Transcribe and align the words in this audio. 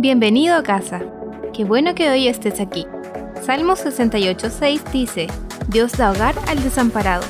Bienvenido 0.00 0.54
a 0.54 0.62
casa. 0.62 1.02
Qué 1.52 1.64
bueno 1.64 1.96
que 1.96 2.08
hoy 2.08 2.28
estés 2.28 2.60
aquí. 2.60 2.86
Salmo 3.44 3.72
68.6 3.72 4.92
dice, 4.92 5.26
Dios 5.66 5.90
da 5.90 6.12
hogar 6.12 6.36
al 6.46 6.62
desamparado. 6.62 7.24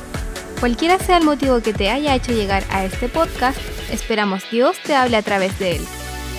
Cualquiera 0.59 0.99
sea 0.99 1.17
el 1.17 1.23
motivo 1.23 1.61
que 1.61 1.73
te 1.73 1.89
haya 1.89 2.13
hecho 2.13 2.31
llegar 2.31 2.63
a 2.69 2.85
este 2.85 3.09
podcast, 3.09 3.57
esperamos 3.91 4.43
Dios 4.51 4.77
te 4.85 4.93
hable 4.93 5.17
a 5.17 5.23
través 5.23 5.57
de 5.57 5.77
él. 5.77 5.81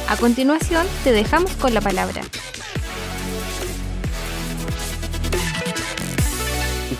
A 0.08 0.16
continuación, 0.16 0.86
te 1.02 1.10
dejamos 1.10 1.50
con 1.56 1.74
la 1.74 1.80
palabra. 1.80 2.22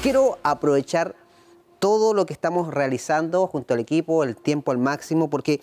Quiero 0.03 0.39
aprovechar 0.43 1.15
todo 1.79 2.15
lo 2.15 2.27
que 2.27 2.33
estamos 2.33 2.75
realizando 2.75 3.47
junto 3.47 3.75
al 3.75 3.81
equipo, 3.81 4.25
el 4.25 4.35
tiempo 4.35 4.73
al 4.73 4.79
máximo, 4.79 5.31
porque 5.31 5.61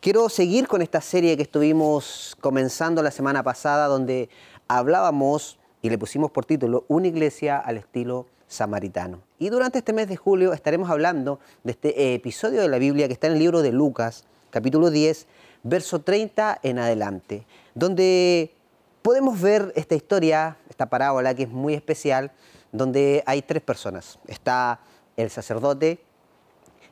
quiero 0.00 0.28
seguir 0.28 0.68
con 0.68 0.82
esta 0.82 1.00
serie 1.00 1.36
que 1.36 1.42
estuvimos 1.42 2.36
comenzando 2.40 3.02
la 3.02 3.10
semana 3.10 3.42
pasada, 3.42 3.86
donde 3.86 4.28
hablábamos 4.68 5.58
y 5.82 5.90
le 5.90 5.98
pusimos 5.98 6.30
por 6.30 6.44
título 6.44 6.84
Una 6.88 7.08
iglesia 7.08 7.58
al 7.58 7.78
estilo 7.78 8.26
samaritano. 8.46 9.20
Y 9.38 9.50
durante 9.50 9.78
este 9.78 9.92
mes 9.92 10.08
de 10.08 10.16
julio 10.16 10.52
estaremos 10.52 10.90
hablando 10.90 11.40
de 11.64 11.72
este 11.72 12.14
episodio 12.14 12.62
de 12.62 12.68
la 12.68 12.78
Biblia 12.78 13.06
que 13.06 13.12
está 13.12 13.26
en 13.26 13.34
el 13.34 13.38
libro 13.40 13.62
de 13.62 13.72
Lucas, 13.72 14.24
capítulo 14.50 14.90
10, 14.90 15.26
verso 15.64 16.00
30 16.00 16.60
en 16.62 16.78
adelante, 16.78 17.46
donde 17.74 18.54
podemos 19.02 19.40
ver 19.40 19.72
esta 19.76 19.94
historia, 19.94 20.56
esta 20.70 20.86
parábola 20.86 21.34
que 21.34 21.44
es 21.44 21.50
muy 21.50 21.74
especial, 21.74 22.30
donde 22.72 23.22
hay 23.26 23.42
tres 23.42 23.62
personas. 23.62 24.18
Está 24.26 24.80
el 25.16 25.30
sacerdote, 25.30 26.00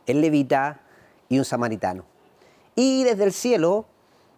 el 0.07 0.21
levita 0.21 0.81
y 1.29 1.39
un 1.39 1.45
samaritano. 1.45 2.16
Y 2.77 3.05
desde 3.05 3.25
el 3.25 3.33
cielo, 3.33 3.87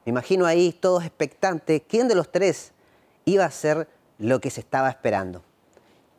me 0.06 0.10
imagino 0.10 0.46
ahí 0.46 0.72
todos 0.72 1.04
expectantes, 1.04 1.82
¿quién 1.88 2.06
de 2.06 2.14
los 2.14 2.30
tres 2.30 2.72
iba 3.24 3.44
a 3.44 3.50
ser 3.50 3.88
lo 4.18 4.40
que 4.40 4.48
se 4.50 4.60
estaba 4.60 4.88
esperando? 4.88 5.42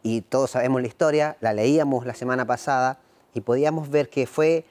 Y 0.04 0.22
todos 0.22 0.52
sabemos 0.52 0.82
la 0.82 0.88
historia, 0.88 1.38
la 1.40 1.54
leíamos 1.54 2.06
la 2.06 2.14
semana 2.14 2.46
pasada 2.46 3.00
y 3.34 3.40
podíamos 3.40 3.90
ver 3.90 4.10
que 4.10 4.28
fue, 4.28 4.66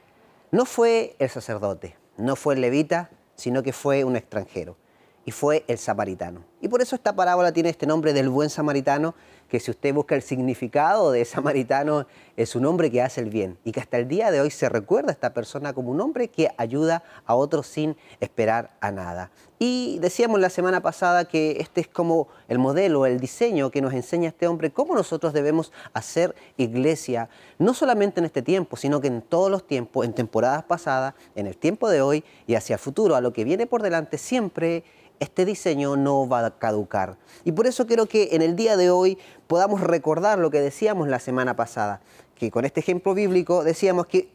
no 0.50 0.66
fue 0.66 1.16
el 1.18 1.30
sacerdote, 1.30 1.96
no 2.18 2.36
fue 2.36 2.54
el 2.54 2.60
levita, 2.60 3.08
sino 3.34 3.62
que 3.62 3.72
fue 3.72 4.04
un 4.04 4.16
extranjero 4.16 4.76
y 5.24 5.30
fue 5.30 5.64
el 5.68 5.78
samaritano. 5.78 6.44
Y 6.60 6.68
por 6.68 6.82
eso 6.82 6.96
esta 6.96 7.16
parábola 7.16 7.52
tiene 7.52 7.70
este 7.70 7.86
nombre 7.86 8.12
del 8.12 8.28
buen 8.28 8.50
samaritano, 8.50 9.14
que 9.48 9.60
si 9.60 9.70
usted 9.70 9.94
busca 9.94 10.14
el 10.14 10.22
significado 10.22 11.10
de 11.10 11.24
samaritano, 11.24 12.06
es 12.36 12.54
un 12.54 12.66
hombre 12.66 12.90
que 12.90 13.02
hace 13.02 13.20
el 13.20 13.30
bien 13.30 13.58
y 13.64 13.72
que 13.72 13.80
hasta 13.80 13.98
el 13.98 14.06
día 14.06 14.30
de 14.30 14.40
hoy 14.40 14.50
se 14.50 14.68
recuerda 14.68 15.10
a 15.10 15.12
esta 15.12 15.34
persona 15.34 15.72
como 15.72 15.90
un 15.90 16.00
hombre 16.00 16.28
que 16.28 16.50
ayuda 16.56 17.02
a 17.26 17.34
otros 17.34 17.66
sin 17.66 17.96
esperar 18.20 18.70
a 18.80 18.92
nada. 18.92 19.30
Y 19.58 19.98
decíamos 20.00 20.38
la 20.38 20.50
semana 20.50 20.80
pasada 20.80 21.24
que 21.24 21.56
este 21.58 21.80
es 21.80 21.88
como 21.88 22.28
el 22.46 22.58
modelo, 22.58 23.06
el 23.06 23.18
diseño 23.18 23.70
que 23.70 23.82
nos 23.82 23.92
enseña 23.92 24.28
este 24.28 24.46
hombre, 24.46 24.70
cómo 24.70 24.94
nosotros 24.94 25.32
debemos 25.32 25.72
hacer 25.92 26.36
iglesia, 26.56 27.28
no 27.58 27.74
solamente 27.74 28.20
en 28.20 28.26
este 28.26 28.42
tiempo, 28.42 28.76
sino 28.76 29.00
que 29.00 29.08
en 29.08 29.20
todos 29.20 29.50
los 29.50 29.66
tiempos, 29.66 30.06
en 30.06 30.12
temporadas 30.12 30.62
pasadas, 30.62 31.14
en 31.34 31.48
el 31.48 31.56
tiempo 31.56 31.88
de 31.88 32.02
hoy 32.02 32.22
y 32.46 32.54
hacia 32.54 32.74
el 32.74 32.80
futuro, 32.80 33.16
a 33.16 33.20
lo 33.20 33.32
que 33.32 33.42
viene 33.42 33.66
por 33.66 33.82
delante, 33.82 34.16
siempre 34.16 34.84
este 35.20 35.44
diseño 35.44 35.96
no 35.96 36.28
va 36.28 36.44
a 36.44 36.58
caducar. 36.58 37.16
Y 37.44 37.52
por 37.52 37.66
eso 37.66 37.86
quiero 37.86 38.06
que 38.06 38.30
en 38.32 38.42
el 38.42 38.56
día 38.56 38.76
de 38.76 38.90
hoy 38.90 39.18
podamos 39.46 39.80
recordar 39.80 40.38
lo 40.38 40.50
que 40.50 40.60
decíamos 40.60 41.08
la 41.08 41.18
semana 41.18 41.56
pasada, 41.56 42.00
que 42.34 42.50
con 42.50 42.64
este 42.64 42.80
ejemplo 42.80 43.14
bíblico 43.14 43.64
decíamos 43.64 44.06
que 44.06 44.28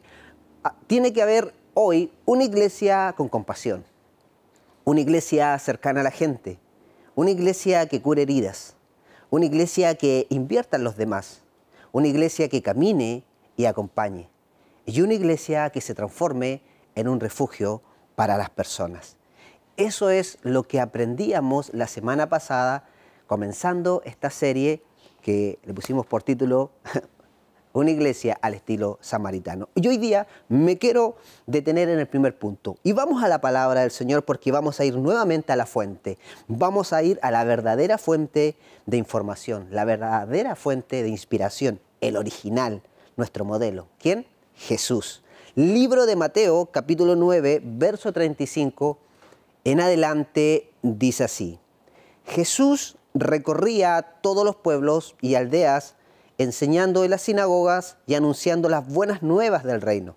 ah, 0.62 0.74
tiene 0.86 1.12
que 1.12 1.22
haber 1.22 1.54
hoy 1.74 2.12
una 2.24 2.44
iglesia 2.44 3.14
con 3.16 3.28
compasión, 3.28 3.84
una 4.84 5.00
iglesia 5.00 5.58
cercana 5.58 6.00
a 6.00 6.04
la 6.04 6.10
gente, 6.10 6.58
una 7.14 7.30
iglesia 7.30 7.86
que 7.86 8.02
cure 8.02 8.22
heridas, 8.22 8.74
una 9.30 9.46
iglesia 9.46 9.94
que 9.94 10.26
invierta 10.30 10.76
en 10.76 10.84
los 10.84 10.96
demás, 10.96 11.42
una 11.92 12.08
iglesia 12.08 12.48
que 12.48 12.62
camine 12.62 13.24
y 13.56 13.64
acompañe, 13.64 14.28
y 14.86 15.00
una 15.00 15.14
iglesia 15.14 15.70
que 15.70 15.80
se 15.80 15.94
transforme 15.94 16.60
en 16.94 17.08
un 17.08 17.20
refugio 17.20 17.82
para 18.14 18.36
las 18.36 18.50
personas. 18.50 19.16
Eso 19.76 20.08
es 20.08 20.38
lo 20.42 20.62
que 20.62 20.80
aprendíamos 20.80 21.74
la 21.74 21.88
semana 21.88 22.28
pasada, 22.28 22.84
comenzando 23.26 24.02
esta 24.04 24.30
serie 24.30 24.82
que 25.20 25.58
le 25.64 25.74
pusimos 25.74 26.06
por 26.06 26.22
título 26.22 26.70
Una 27.72 27.90
iglesia 27.90 28.38
al 28.40 28.54
estilo 28.54 28.98
samaritano. 29.00 29.68
Y 29.74 29.88
hoy 29.88 29.96
día 29.96 30.28
me 30.48 30.78
quiero 30.78 31.16
detener 31.46 31.88
en 31.88 31.98
el 31.98 32.06
primer 32.06 32.38
punto. 32.38 32.76
Y 32.84 32.92
vamos 32.92 33.24
a 33.24 33.26
la 33.26 33.40
palabra 33.40 33.80
del 33.80 33.90
Señor 33.90 34.24
porque 34.24 34.52
vamos 34.52 34.78
a 34.78 34.84
ir 34.84 34.96
nuevamente 34.96 35.52
a 35.52 35.56
la 35.56 35.66
fuente. 35.66 36.18
Vamos 36.46 36.92
a 36.92 37.02
ir 37.02 37.18
a 37.20 37.32
la 37.32 37.42
verdadera 37.42 37.98
fuente 37.98 38.54
de 38.86 38.96
información, 38.96 39.66
la 39.72 39.84
verdadera 39.84 40.54
fuente 40.54 41.02
de 41.02 41.08
inspiración, 41.08 41.80
el 42.00 42.16
original, 42.16 42.80
nuestro 43.16 43.44
modelo. 43.44 43.88
¿Quién? 43.98 44.24
Jesús. 44.54 45.24
Libro 45.56 46.06
de 46.06 46.14
Mateo, 46.14 46.66
capítulo 46.66 47.16
9, 47.16 47.60
verso 47.64 48.12
35 48.12 48.98
en 49.64 49.80
adelante 49.80 50.72
dice 50.82 51.24
así, 51.24 51.58
Jesús 52.24 52.96
recorría 53.14 54.02
todos 54.20 54.44
los 54.44 54.56
pueblos 54.56 55.16
y 55.20 55.34
aldeas, 55.34 55.96
enseñando 56.38 57.04
en 57.04 57.10
las 57.10 57.22
sinagogas 57.22 57.96
y 58.06 58.14
anunciando 58.14 58.68
las 58.68 58.86
buenas 58.86 59.22
nuevas 59.22 59.64
del 59.64 59.80
reino, 59.80 60.16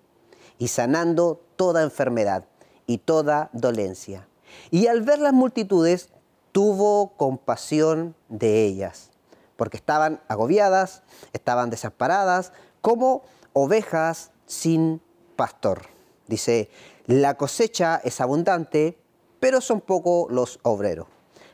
y 0.58 0.68
sanando 0.68 1.40
toda 1.56 1.82
enfermedad 1.82 2.44
y 2.86 2.98
toda 2.98 3.50
dolencia. 3.52 4.26
Y 4.70 4.86
al 4.86 5.02
ver 5.02 5.18
las 5.18 5.32
multitudes, 5.32 6.10
tuvo 6.52 7.16
compasión 7.16 8.14
de 8.28 8.64
ellas, 8.64 9.10
porque 9.56 9.76
estaban 9.76 10.20
agobiadas, 10.28 11.02
estaban 11.32 11.70
desamparadas, 11.70 12.52
como 12.80 13.22
ovejas 13.52 14.30
sin 14.46 15.00
pastor. 15.36 15.82
Dice, 16.26 16.70
la 17.06 17.34
cosecha 17.34 18.00
es 18.02 18.20
abundante, 18.20 18.98
pero 19.40 19.60
son 19.60 19.80
pocos 19.80 20.32
los 20.32 20.58
obreros. 20.62 21.06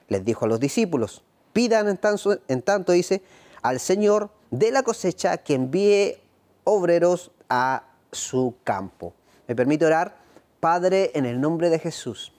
Les 0.09 0.25
dijo 0.25 0.45
a 0.45 0.49
los 0.49 0.61
discípulos, 0.61 1.23
pidan 1.53 1.89
en 1.89 2.63
tanto, 2.63 2.93
dice, 2.93 3.23
al 3.63 3.81
Señor 3.81 4.31
de 4.51 4.71
la 4.71 4.83
cosecha 4.83 5.39
que 5.39 5.55
envíe 5.55 6.19
obreros 6.65 7.31
a 7.49 7.85
su 8.13 8.55
campo. 8.65 9.15
Me 9.47 9.57
permite 9.57 9.87
orar, 9.87 10.17
Padre, 10.61 11.11
en 11.15 11.27
el 11.27 11.41
nombre 11.41 11.71
de 11.71 11.79
Jesús, 11.79 12.33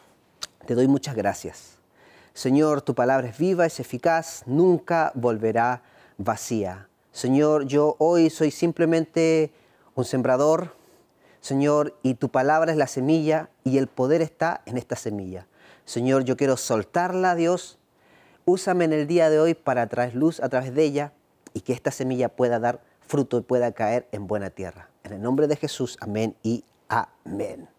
te 0.66 0.73
doy 0.73 0.88
muchas 0.88 1.16
gracias. 1.16 1.77
Señor, 2.33 2.81
tu 2.81 2.95
palabra 2.95 3.27
es 3.27 3.38
viva, 3.38 3.66
es 3.66 3.79
eficaz, 3.79 4.44
nunca 4.45 5.12
volverá 5.16 5.83
vacía. 6.17 6.89
Señor, 7.12 7.66
yo 7.66 7.95
hoy 8.00 8.29
soy 8.29 8.51
simplemente 8.51 9.53
un 9.94 10.03
sembrador, 10.06 10.75
Señor, 11.45 11.95
y 12.01 12.16
tu 12.16 12.29
palabra 12.29 12.72
es 12.72 12.78
la 12.79 12.88
semilla 12.88 13.51
y 13.63 13.78
el 13.78 13.85
poder 13.85 14.23
está 14.23 14.63
en 14.66 14.79
esta 14.79 14.95
semilla. 14.95 15.45
Señor, 15.85 16.23
yo 16.23 16.38
quiero 16.38 16.57
soltarla, 16.57 17.35
Dios. 17.35 17.78
Úsame 18.45 18.85
en 18.85 18.94
el 18.94 19.06
día 19.06 19.29
de 19.29 19.39
hoy 19.39 19.53
para 19.53 19.85
traer 19.85 20.16
luz 20.16 20.39
a 20.39 20.50
través 20.50 20.73
de 20.73 20.83
ella 20.83 21.13
y 21.53 21.61
que 21.61 21.73
esta 21.73 21.91
semilla 21.91 22.29
pueda 22.29 22.57
dar 22.57 22.81
fruto 23.00 23.38
y 23.38 23.41
pueda 23.41 23.72
caer 23.73 24.07
en 24.11 24.25
buena 24.25 24.50
tierra. 24.50 24.89
En 25.03 25.13
el 25.13 25.22
nombre 25.22 25.45
de 25.45 25.56
Jesús, 25.56 26.00
amén 26.01 26.35
y 26.41 26.63
amén. 26.88 27.69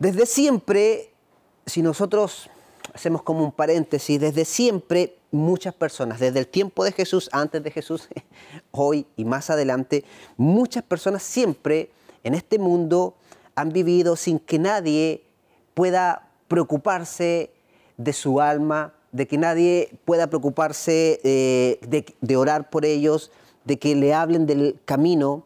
Desde 0.00 0.26
siempre, 0.26 1.12
si 1.64 1.80
nosotros 1.80 2.50
hacemos 2.92 3.22
como 3.22 3.44
un 3.44 3.52
paréntesis, 3.52 4.20
desde 4.20 4.44
siempre 4.44 5.16
muchas 5.30 5.74
personas, 5.74 6.18
desde 6.18 6.40
el 6.40 6.48
tiempo 6.48 6.82
de 6.82 6.90
Jesús, 6.90 7.30
antes 7.30 7.62
de 7.62 7.70
Jesús, 7.70 8.08
hoy 8.72 9.06
y 9.16 9.24
más 9.24 9.48
adelante, 9.48 10.04
muchas 10.36 10.82
personas 10.82 11.22
siempre 11.22 11.92
en 12.24 12.34
este 12.34 12.58
mundo 12.58 13.14
han 13.54 13.70
vivido 13.70 14.16
sin 14.16 14.38
que 14.38 14.58
nadie 14.58 15.24
pueda 15.74 16.28
preocuparse 16.48 17.50
de 17.96 18.12
su 18.12 18.40
alma, 18.40 18.94
de 19.12 19.26
que 19.26 19.38
nadie 19.38 19.98
pueda 20.04 20.26
preocuparse 20.26 21.20
eh, 21.22 21.78
de, 22.20 22.36
orar 22.36 22.70
por 22.70 22.84
ellos, 22.84 23.30
de 23.64 23.78
que 23.78 23.94
le 23.94 24.14
hablen 24.14 24.46
del 24.46 24.80
camino, 24.84 25.44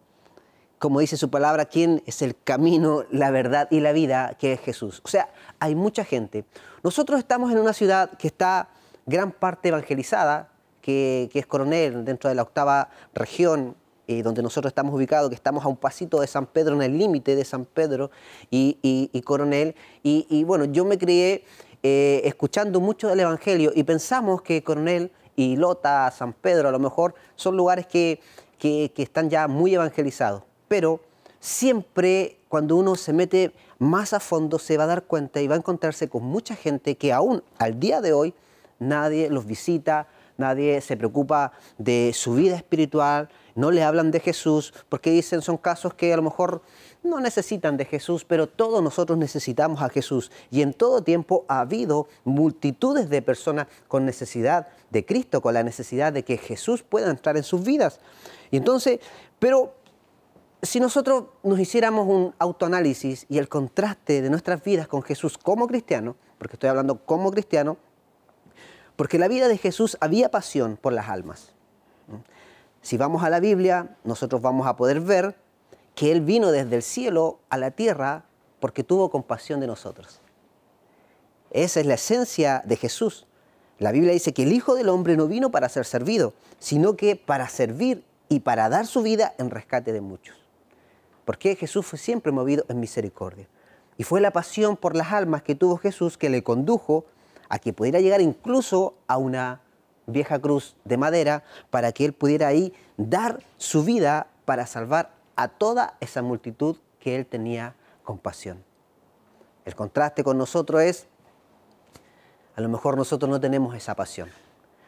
como 0.78 1.00
dice 1.00 1.16
su 1.16 1.30
palabra, 1.30 1.64
quién 1.64 2.02
es 2.06 2.22
el 2.22 2.36
camino, 2.36 3.04
la 3.10 3.30
verdad 3.30 3.68
y 3.70 3.80
la 3.80 3.92
vida, 3.92 4.36
que 4.38 4.52
es 4.52 4.60
Jesús. 4.60 5.00
O 5.04 5.08
sea, 5.08 5.30
hay 5.58 5.74
mucha 5.74 6.04
gente. 6.04 6.44
Nosotros 6.82 7.18
estamos 7.18 7.50
en 7.50 7.58
una 7.58 7.72
ciudad 7.72 8.10
que 8.18 8.28
está 8.28 8.68
gran 9.06 9.32
parte 9.32 9.68
evangelizada, 9.68 10.50
que, 10.80 11.28
que 11.32 11.40
es 11.40 11.46
Coronel, 11.46 12.04
dentro 12.04 12.28
de 12.28 12.36
la 12.36 12.42
octava 12.42 12.90
región 13.14 13.74
eh, 14.08 14.22
donde 14.22 14.42
nosotros 14.42 14.70
estamos 14.70 14.94
ubicados, 14.94 15.28
que 15.28 15.34
estamos 15.34 15.64
a 15.64 15.68
un 15.68 15.76
pasito 15.76 16.20
de 16.20 16.26
San 16.26 16.46
Pedro, 16.46 16.76
en 16.76 16.82
el 16.82 16.98
límite 16.98 17.34
de 17.34 17.44
San 17.44 17.64
Pedro 17.64 18.10
y, 18.50 19.08
Coronel. 19.24 19.74
Y, 20.02 20.44
bueno, 20.44 20.64
yo 20.66 20.84
me 20.84 20.98
crié 20.98 21.44
eh, 21.82 22.22
escuchando 22.24 22.80
mucho 22.80 23.08
del 23.08 23.20
Evangelio 23.20 23.72
y 23.74 23.82
pensamos 23.82 24.42
que 24.42 24.62
Coronel 24.62 25.10
y 25.34 25.56
Lota, 25.56 26.10
San 26.10 26.32
Pedro, 26.32 26.68
a 26.68 26.72
lo 26.72 26.78
mejor 26.78 27.14
son 27.34 27.56
lugares 27.56 27.86
que, 27.86 28.20
que 28.58 28.92
están 28.96 29.28
ya 29.28 29.48
muy 29.48 29.74
evangelizados. 29.74 30.42
Pero 30.68 31.00
siempre 31.40 32.38
cuando 32.48 32.76
uno 32.76 32.94
se 32.96 33.12
mete 33.12 33.52
más 33.78 34.12
a 34.12 34.20
fondo 34.20 34.58
se 34.58 34.76
va 34.76 34.84
a 34.84 34.86
dar 34.86 35.04
cuenta 35.04 35.40
y 35.40 35.48
va 35.48 35.54
a 35.54 35.58
encontrarse 35.58 36.08
con 36.08 36.24
mucha 36.24 36.54
gente 36.56 36.96
que 36.96 37.12
aún 37.12 37.42
al 37.58 37.78
día 37.78 38.00
de 38.00 38.12
hoy 38.12 38.34
nadie 38.78 39.30
los 39.30 39.46
visita, 39.46 40.08
nadie 40.36 40.80
se 40.80 40.96
preocupa 40.96 41.52
de 41.78 42.12
su 42.14 42.34
vida 42.34 42.56
espiritual, 42.56 43.28
no 43.54 43.70
le 43.70 43.82
hablan 43.82 44.10
de 44.10 44.20
Jesús, 44.20 44.74
porque 44.88 45.10
dicen 45.10 45.42
son 45.42 45.56
casos 45.56 45.94
que 45.94 46.12
a 46.12 46.16
lo 46.16 46.22
mejor 46.22 46.62
no 47.02 47.20
necesitan 47.20 47.76
de 47.76 47.84
Jesús, 47.84 48.24
pero 48.24 48.46
todos 48.46 48.82
nosotros 48.82 49.18
necesitamos 49.18 49.80
a 49.82 49.88
Jesús. 49.88 50.30
Y 50.50 50.62
en 50.62 50.74
todo 50.74 51.02
tiempo 51.02 51.44
ha 51.48 51.60
habido 51.60 52.08
multitudes 52.24 53.08
de 53.08 53.22
personas 53.22 53.66
con 53.88 54.04
necesidad 54.04 54.68
de 54.90 55.04
Cristo, 55.06 55.40
con 55.40 55.54
la 55.54 55.62
necesidad 55.62 56.12
de 56.12 56.24
que 56.24 56.36
Jesús 56.36 56.82
pueda 56.82 57.10
entrar 57.10 57.36
en 57.36 57.44
sus 57.44 57.64
vidas. 57.64 58.00
Y 58.50 58.58
entonces, 58.58 59.00
pero 59.38 59.74
si 60.62 60.80
nosotros 60.80 61.24
nos 61.42 61.58
hiciéramos 61.58 62.06
un 62.08 62.34
autoanálisis 62.38 63.26
y 63.28 63.38
el 63.38 63.48
contraste 63.48 64.22
de 64.22 64.30
nuestras 64.30 64.62
vidas 64.62 64.88
con 64.88 65.02
Jesús 65.02 65.38
como 65.38 65.66
cristiano, 65.66 66.16
porque 66.38 66.54
estoy 66.54 66.70
hablando 66.70 67.04
como 67.04 67.30
cristiano, 67.30 67.76
porque 68.96 69.18
la 69.18 69.28
vida 69.28 69.48
de 69.48 69.58
Jesús 69.58 69.96
había 70.00 70.30
pasión 70.30 70.78
por 70.80 70.92
las 70.92 71.08
almas. 71.08 71.52
Si 72.82 72.96
vamos 72.96 73.22
a 73.22 73.30
la 73.30 73.40
Biblia, 73.40 73.96
nosotros 74.04 74.40
vamos 74.40 74.66
a 74.66 74.76
poder 74.76 75.00
ver 75.00 75.36
que 75.94 76.12
Él 76.12 76.20
vino 76.20 76.50
desde 76.50 76.76
el 76.76 76.82
cielo 76.82 77.40
a 77.48 77.58
la 77.58 77.70
tierra 77.70 78.24
porque 78.60 78.84
tuvo 78.84 79.10
compasión 79.10 79.60
de 79.60 79.66
nosotros. 79.66 80.20
Esa 81.50 81.80
es 81.80 81.86
la 81.86 81.94
esencia 81.94 82.62
de 82.64 82.76
Jesús. 82.76 83.26
La 83.78 83.92
Biblia 83.92 84.12
dice 84.12 84.32
que 84.32 84.44
el 84.44 84.52
Hijo 84.52 84.74
del 84.74 84.88
Hombre 84.88 85.16
no 85.16 85.26
vino 85.26 85.50
para 85.50 85.68
ser 85.68 85.84
servido, 85.84 86.32
sino 86.58 86.96
que 86.96 87.16
para 87.16 87.48
servir 87.48 88.04
y 88.28 88.40
para 88.40 88.68
dar 88.68 88.86
su 88.86 89.02
vida 89.02 89.34
en 89.38 89.50
rescate 89.50 89.92
de 89.92 90.00
muchos. 90.00 90.36
Porque 91.24 91.56
Jesús 91.56 91.84
fue 91.84 91.98
siempre 91.98 92.32
movido 92.32 92.64
en 92.68 92.80
misericordia. 92.80 93.48
Y 93.98 94.04
fue 94.04 94.20
la 94.20 94.30
pasión 94.30 94.76
por 94.76 94.94
las 94.94 95.12
almas 95.12 95.42
que 95.42 95.54
tuvo 95.54 95.76
Jesús 95.76 96.16
que 96.16 96.30
le 96.30 96.42
condujo 96.42 97.06
a 97.48 97.58
que 97.58 97.72
pudiera 97.72 98.00
llegar 98.00 98.20
incluso 98.20 98.94
a 99.06 99.18
una 99.18 99.60
vieja 100.06 100.38
cruz 100.38 100.76
de 100.84 100.96
madera 100.96 101.44
para 101.70 101.92
que 101.92 102.04
él 102.04 102.12
pudiera 102.12 102.48
ahí 102.48 102.72
dar 102.96 103.42
su 103.58 103.84
vida 103.84 104.28
para 104.44 104.66
salvar 104.66 105.12
a 105.34 105.48
toda 105.48 105.96
esa 106.00 106.22
multitud 106.22 106.76
que 107.00 107.16
él 107.16 107.26
tenía 107.26 107.74
compasión. 108.04 108.64
El 109.64 109.74
contraste 109.74 110.22
con 110.24 110.38
nosotros 110.38 110.82
es, 110.82 111.06
a 112.54 112.60
lo 112.60 112.68
mejor 112.68 112.96
nosotros 112.96 113.28
no 113.28 113.40
tenemos 113.40 113.74
esa 113.74 113.94
pasión 113.94 114.30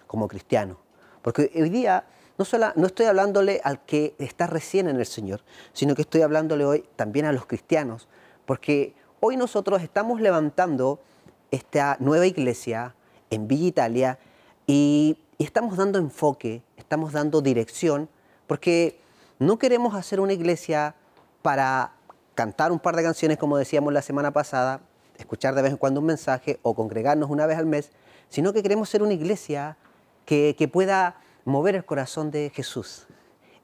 como 0.06 0.28
cristianos, 0.28 0.78
porque 1.20 1.50
hoy 1.54 1.68
día 1.68 2.04
no, 2.38 2.44
solo, 2.44 2.72
no 2.76 2.86
estoy 2.86 3.06
hablándole 3.06 3.60
al 3.64 3.84
que 3.84 4.14
está 4.18 4.46
recién 4.46 4.88
en 4.88 4.96
el 4.96 5.06
Señor, 5.06 5.42
sino 5.72 5.94
que 5.96 6.02
estoy 6.02 6.22
hablándole 6.22 6.64
hoy 6.64 6.84
también 6.94 7.26
a 7.26 7.32
los 7.32 7.46
cristianos, 7.46 8.08
porque 8.46 8.94
hoy 9.20 9.36
nosotros 9.36 9.82
estamos 9.82 10.20
levantando 10.20 11.00
esta 11.50 11.96
nueva 12.00 12.26
iglesia 12.26 12.94
en 13.30 13.48
Villa 13.48 13.66
Italia 13.66 14.18
y, 14.66 15.18
estamos 15.38 15.76
dando 15.76 15.98
enfoque, 15.98 16.62
estamos 16.76 17.12
dando 17.12 17.40
dirección, 17.40 18.08
porque 18.48 19.00
no 19.38 19.56
queremos 19.58 19.94
hacer 19.94 20.18
una 20.18 20.32
iglesia 20.32 20.96
para 21.42 21.92
cantar 22.34 22.72
un 22.72 22.80
par 22.80 22.96
de 22.96 23.04
canciones 23.04 23.38
como 23.38 23.56
decíamos 23.56 23.92
la 23.92 24.02
semana 24.02 24.32
pasada, 24.32 24.80
escuchar 25.16 25.54
de 25.54 25.62
vez 25.62 25.70
en 25.70 25.76
cuando 25.76 26.00
un 26.00 26.06
mensaje 26.06 26.58
o 26.62 26.74
congregarnos 26.74 27.30
una 27.30 27.46
vez 27.46 27.56
al 27.56 27.66
mes, 27.66 27.92
sino 28.28 28.52
que 28.52 28.62
queremos 28.62 28.88
ser 28.88 29.02
una 29.02 29.12
iglesia 29.12 29.76
que, 30.24 30.56
que 30.58 30.66
pueda 30.66 31.20
mover 31.44 31.76
el 31.76 31.84
corazón 31.84 32.30
de 32.30 32.50
Jesús. 32.52 33.06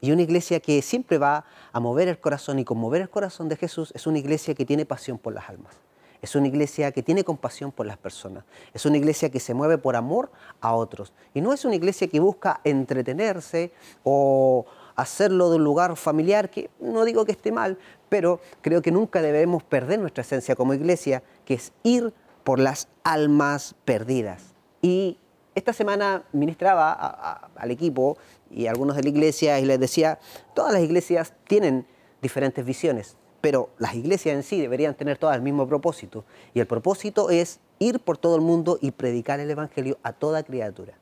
Y 0.01 0.13
una 0.13 0.23
iglesia 0.23 0.61
que 0.61 0.81
siempre 0.81 1.19
va 1.19 1.45
a 1.73 1.81
mover 1.81 2.09
el 2.09 2.21
corazón 2.21 2.59
y 2.59 2.65
con 2.65 2.79
mover 2.79 3.03
el 3.03 3.11
corazón 3.11 3.49
de 3.49 3.57
Jesús 3.57 3.91
es 3.97 4.07
una 4.07 4.19
iglesia 4.19 4.55
que 4.55 4.65
tiene 4.65 4.87
pasión 4.87 5.19
por 5.19 5.35
las 5.35 5.49
almas. 5.49 5.84
Es 6.25 6.35
una 6.35 6.49
iglesia 6.49 6.91
que 6.91 7.03
tiene 7.03 7.23
compasión 7.23 7.71
por 7.71 7.85
las 7.85 7.99
personas. 7.99 8.45
Es 8.73 8.87
una 8.87 8.97
iglesia 8.97 9.29
que 9.29 9.41
se 9.41 9.53
mueve 9.53 9.77
por 9.77 9.95
amor 9.95 10.33
a 10.63 10.75
otros. 10.75 11.13
Y 11.35 11.43
no 11.43 11.53
es 11.53 11.67
una 11.67 11.75
iglesia 11.75 12.09
que 12.09 12.19
busca 12.19 12.63
entretenerse 12.65 13.73
o 14.05 14.65
hacerlo 14.97 15.51
de 15.51 15.57
un 15.57 15.65
lugar 15.65 15.95
familiar, 15.97 16.49
que 16.49 16.71
no 16.81 17.05
digo 17.05 17.27
que 17.27 17.33
esté 17.33 17.53
mal, 17.53 17.77
pero 18.09 18.41
creo 18.63 18.81
que 18.81 18.91
nunca 18.91 19.21
debemos 19.21 19.63
perder 19.65 19.99
nuestra 19.99 20.23
esencia 20.23 20.57
como 20.57 20.73
iglesia, 20.73 21.23
que 21.45 21.53
es 21.53 21.73
ir 21.83 22.15
por 22.43 22.59
las 22.59 22.89
almas 23.03 23.75
perdidas. 23.85 24.55
Y 24.81 25.19
esta 25.55 25.75
semana 25.75 26.23
ministraba 26.33 27.51
al 27.55 27.71
equipo 27.71 28.17
y 28.51 28.67
a 28.67 28.71
algunos 28.71 28.97
de 28.97 29.03
la 29.03 29.11
iglesia 29.11 29.61
y 29.61 29.67
les 29.67 29.79
decía, 29.79 30.19
todas 30.55 30.73
las 30.73 30.81
iglesias 30.81 31.35
tienen 31.47 31.87
diferentes 32.23 32.65
visiones, 32.65 33.19
pero 33.45 33.69
las 33.77 33.95
iglesias 33.95 34.35
en 34.35 34.43
sí 34.43 34.59
deberían 34.59 34.95
tener 34.95 35.19
todas 35.19 35.37
el 35.37 35.43
mismo 35.43 35.69
propósito. 35.69 36.25
Y 36.55 36.61
el 36.61 36.67
propósito 36.67 37.29
es 37.29 37.61
ir 37.79 38.01
por 38.01 38.17
todo 38.17 38.37
el 38.37 38.41
mundo 38.41 38.79
y 38.81 38.91
predicar 38.93 39.39
el 39.39 39.51
Evangelio 39.51 39.99
a 40.03 40.15
toda 40.15 40.43
criatura, 40.45 40.95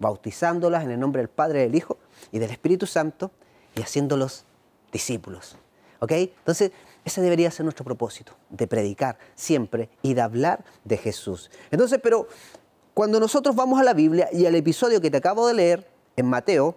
bautizándolas 0.00 0.82
en 0.82 0.90
el 0.90 0.98
nombre 0.98 1.22
del 1.22 1.28
Padre, 1.28 1.60
del 1.60 1.76
Hijo 1.76 1.96
y 2.32 2.40
del 2.40 2.50
Espíritu 2.50 2.86
Santo 2.86 3.30
y 3.76 3.82
haciéndolos 3.82 4.46
discípulos. 4.90 5.58
¿Ok? 6.00 6.10
Entonces, 6.10 6.72
ese 7.04 7.20
debería 7.20 7.52
ser 7.52 7.62
nuestro 7.62 7.84
propósito, 7.84 8.32
de 8.50 8.66
predicar 8.66 9.16
siempre 9.36 9.88
y 10.02 10.14
de 10.14 10.22
hablar 10.22 10.64
de 10.82 10.96
Jesús. 10.96 11.52
Entonces, 11.70 12.00
pero 12.02 12.26
cuando 12.94 13.20
nosotros 13.20 13.54
vamos 13.54 13.78
a 13.78 13.84
la 13.84 13.94
Biblia 13.94 14.28
y 14.32 14.44
al 14.46 14.56
episodio 14.56 15.00
que 15.00 15.12
te 15.12 15.18
acabo 15.18 15.46
de 15.46 15.54
leer 15.54 15.88
en 16.16 16.26
Mateo 16.26 16.74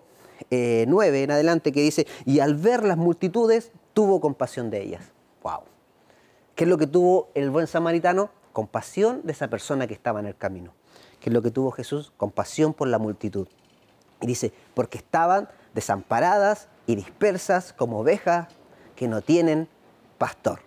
9 0.52 1.20
eh, 1.20 1.24
en 1.24 1.32
adelante, 1.32 1.72
que 1.72 1.82
dice, 1.82 2.06
y 2.26 2.42
al 2.42 2.54
ver 2.54 2.84
las 2.84 2.98
multitudes, 2.98 3.72
tuvo 4.00 4.22
compasión 4.22 4.70
de 4.70 4.82
ellas. 4.82 5.04
¡Wow! 5.44 5.64
¿Qué 6.56 6.64
es 6.64 6.70
lo 6.70 6.78
que 6.78 6.88
tuvo 6.88 7.28
el 7.34 7.50
buen 7.50 7.68
samaritano? 7.68 8.30
Compasión 8.54 9.20
de 9.26 9.34
esa 9.34 9.50
persona 9.50 9.88
que 9.88 9.94
estaba 9.94 10.22
en 10.22 10.26
el 10.26 10.38
camino. 10.38 10.72
¿Qué 11.20 11.30
es 11.30 11.34
lo 11.34 11.42
que 11.42 11.52
tuvo 11.52 11.72
Jesús? 11.72 12.14
Compasión 12.16 12.74
por 12.74 12.88
la 12.88 12.98
multitud. 12.98 13.50
Y 14.22 14.28
dice, 14.28 14.54
porque 14.74 15.00
estaban 15.00 15.50
desamparadas 15.74 16.70
y 16.88 16.96
dispersas 16.96 17.74
como 17.74 18.00
ovejas 18.00 18.48
que 18.96 19.10
no 19.10 19.20
tienen 19.20 19.68
pastor. 20.18 20.62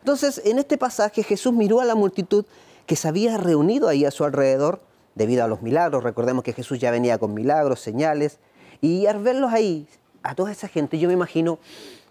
Entonces, 0.00 0.42
en 0.44 0.58
este 0.58 0.78
pasaje 0.78 1.22
Jesús 1.22 1.52
miró 1.52 1.80
a 1.80 1.84
la 1.84 1.94
multitud 1.94 2.44
que 2.86 2.96
se 2.96 3.06
había 3.06 3.36
reunido 3.36 3.86
ahí 3.86 4.04
a 4.04 4.10
su 4.10 4.24
alrededor 4.24 4.80
debido 5.14 5.44
a 5.44 5.46
los 5.46 5.62
milagros. 5.62 6.02
Recordemos 6.02 6.42
que 6.42 6.52
Jesús 6.52 6.80
ya 6.80 6.90
venía 6.90 7.18
con 7.18 7.34
milagros, 7.34 7.78
señales. 7.78 8.40
Y 8.80 9.06
al 9.06 9.22
verlos 9.22 9.52
ahí, 9.52 9.86
a 10.24 10.34
toda 10.34 10.50
esa 10.50 10.66
gente, 10.66 10.98
yo 10.98 11.06
me 11.06 11.14
imagino 11.14 11.60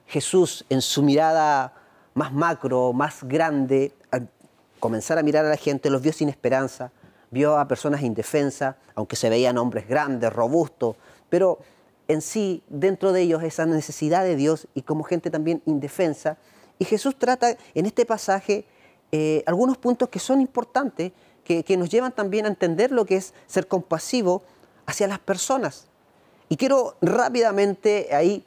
Jesús 0.08 0.66
en 0.70 0.82
su 0.82 1.04
mirada 1.04 1.74
más 2.14 2.34
macro, 2.34 2.94
más 2.94 3.24
grande, 3.24 3.94
al 4.10 4.30
comenzar 4.80 5.18
a 5.18 5.24
mirar 5.24 5.46
a 5.46 5.50
la 5.50 5.58
gente, 5.58 5.90
los 5.90 6.02
vio 6.02 6.14
sin 6.14 6.30
esperanza, 6.30 6.92
vio 7.30 7.58
a 7.58 7.68
personas 7.68 8.02
indefensas, 8.02 8.76
aunque 8.96 9.16
se 9.16 9.30
veían 9.30 9.58
hombres 9.58 9.88
grandes, 9.88 10.32
robustos, 10.34 10.96
pero 11.30 11.60
en 12.08 12.22
sí, 12.22 12.64
dentro 12.70 13.12
de 13.12 13.22
ellos, 13.22 13.44
esa 13.44 13.66
necesidad 13.66 14.24
de 14.24 14.36
Dios 14.36 14.68
y 14.74 14.82
como 14.82 15.04
gente 15.04 15.30
también 15.30 15.62
indefensa. 15.66 16.38
Y 16.80 16.86
Jesús 16.86 17.18
trata 17.18 17.58
en 17.74 17.86
este 17.86 18.06
pasaje 18.06 18.66
eh, 19.12 19.44
algunos 19.46 19.78
puntos 19.78 20.08
que 20.10 20.20
son 20.20 20.40
importantes, 20.40 21.12
que, 21.44 21.64
que 21.64 21.76
nos 21.76 21.90
llevan 21.90 22.14
también 22.14 22.46
a 22.46 22.50
entender 22.50 22.92
lo 22.92 23.06
que 23.06 23.18
es 23.18 23.34
ser 23.46 23.68
compasivo 23.68 24.44
hacia 24.86 25.08
las 25.08 25.20
personas. 25.20 25.88
Y 26.50 26.56
quiero 26.56 26.96
rápidamente 27.02 28.10
ahí 28.16 28.46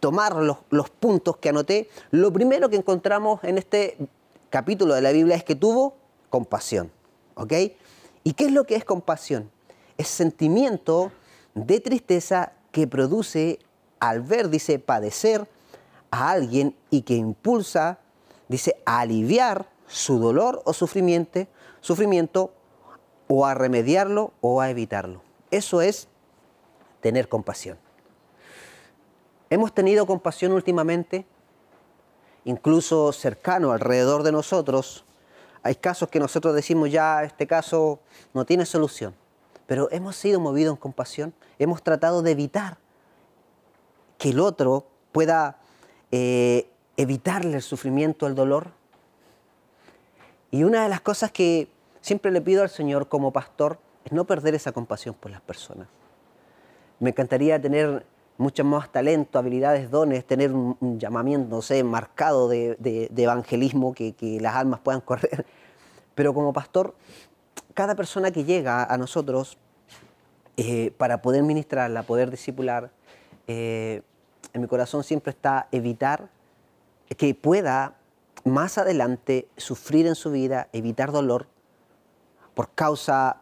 tomar 0.00 0.36
los, 0.36 0.90
puntos 0.90 1.36
que 1.36 1.48
anoté, 1.48 1.88
lo 2.10 2.32
primero 2.32 2.68
que 2.68 2.76
encontramos 2.76 3.42
en 3.44 3.58
este 3.58 3.96
capítulo 4.50 4.94
de 4.94 5.02
la 5.02 5.12
Biblia 5.12 5.36
es 5.36 5.44
que 5.44 5.54
tuvo 5.54 5.96
compasión. 6.30 6.90
¿Ok? 7.34 7.52
¿Y 8.24 8.32
qué 8.32 8.46
es 8.46 8.52
lo 8.52 8.64
que 8.64 8.74
es 8.74 8.84
compasión? 8.84 9.50
Es 9.96 10.08
sentimiento 10.08 11.12
de 11.54 11.80
tristeza 11.80 12.52
que 12.72 12.86
produce 12.86 13.58
al 14.00 14.20
ver, 14.22 14.48
dice, 14.48 14.78
padecer 14.78 15.48
a 16.10 16.30
alguien 16.30 16.74
y 16.90 17.02
que 17.02 17.14
impulsa, 17.14 17.98
dice, 18.48 18.76
a 18.84 19.00
aliviar 19.00 19.68
su 19.86 20.18
dolor 20.18 20.62
o 20.64 20.72
sufrimiento, 20.72 21.46
sufrimiento 21.80 22.52
o 23.26 23.46
a 23.46 23.54
remediarlo 23.54 24.32
o 24.40 24.60
a 24.60 24.70
evitarlo. 24.70 25.22
Eso 25.50 25.80
es 25.80 26.08
tener 27.00 27.28
compasión. 27.28 27.78
Hemos 29.50 29.72
tenido 29.72 30.06
compasión 30.06 30.52
últimamente, 30.52 31.24
incluso 32.44 33.12
cercano 33.12 33.72
alrededor 33.72 34.22
de 34.22 34.32
nosotros. 34.32 35.04
Hay 35.62 35.74
casos 35.76 36.08
que 36.10 36.20
nosotros 36.20 36.54
decimos 36.54 36.90
ya, 36.90 37.24
este 37.24 37.46
caso 37.46 38.00
no 38.34 38.44
tiene 38.44 38.66
solución, 38.66 39.14
pero 39.66 39.88
hemos 39.90 40.16
sido 40.16 40.38
movidos 40.38 40.74
en 40.74 40.80
compasión, 40.80 41.34
hemos 41.58 41.82
tratado 41.82 42.22
de 42.22 42.32
evitar 42.32 42.76
que 44.18 44.30
el 44.30 44.40
otro 44.40 44.86
pueda 45.12 45.58
eh, 46.10 46.70
evitarle 46.96 47.56
el 47.56 47.62
sufrimiento, 47.62 48.26
el 48.26 48.34
dolor. 48.34 48.72
Y 50.50 50.64
una 50.64 50.82
de 50.82 50.88
las 50.88 51.00
cosas 51.00 51.32
que 51.32 51.68
siempre 52.00 52.30
le 52.30 52.40
pido 52.40 52.62
al 52.62 52.70
Señor 52.70 53.08
como 53.08 53.32
pastor 53.32 53.78
es 54.04 54.12
no 54.12 54.24
perder 54.26 54.54
esa 54.54 54.72
compasión 54.72 55.14
por 55.14 55.30
las 55.30 55.40
personas. 55.40 55.88
Me 56.98 57.10
encantaría 57.10 57.60
tener 57.60 58.04
muchos 58.38 58.64
más 58.64 58.90
talentos, 58.90 59.38
habilidades, 59.38 59.90
dones, 59.90 60.24
tener 60.24 60.52
un, 60.52 60.98
llamamiento, 60.98 61.56
no 61.56 61.62
sé, 61.62 61.82
marcado 61.84 62.48
de, 62.48 63.10
evangelismo, 63.14 63.92
que, 63.92 64.38
las 64.40 64.54
almas 64.54 64.80
puedan 64.80 65.00
correr. 65.02 65.44
Pero 66.14 66.32
como 66.32 66.52
pastor, 66.52 66.94
cada 67.74 67.94
persona 67.94 68.30
que 68.30 68.44
llega 68.44 68.84
a 68.84 68.96
nosotros 68.96 69.58
eh, 70.56 70.92
para 70.96 71.20
poder 71.20 71.42
ministrarla, 71.42 72.04
poder 72.04 72.30
discipular, 72.30 72.90
eh, 73.46 74.02
en 74.52 74.62
mi 74.62 74.68
corazón 74.68 75.04
siempre 75.04 75.30
está 75.30 75.68
evitar 75.72 76.30
que 77.16 77.34
pueda 77.34 77.94
más 78.44 78.78
adelante 78.78 79.48
sufrir 79.56 80.06
en 80.06 80.14
su 80.14 80.30
vida, 80.30 80.68
evitar 80.72 81.12
dolor 81.12 81.46
por 82.54 82.70
causa 82.70 83.38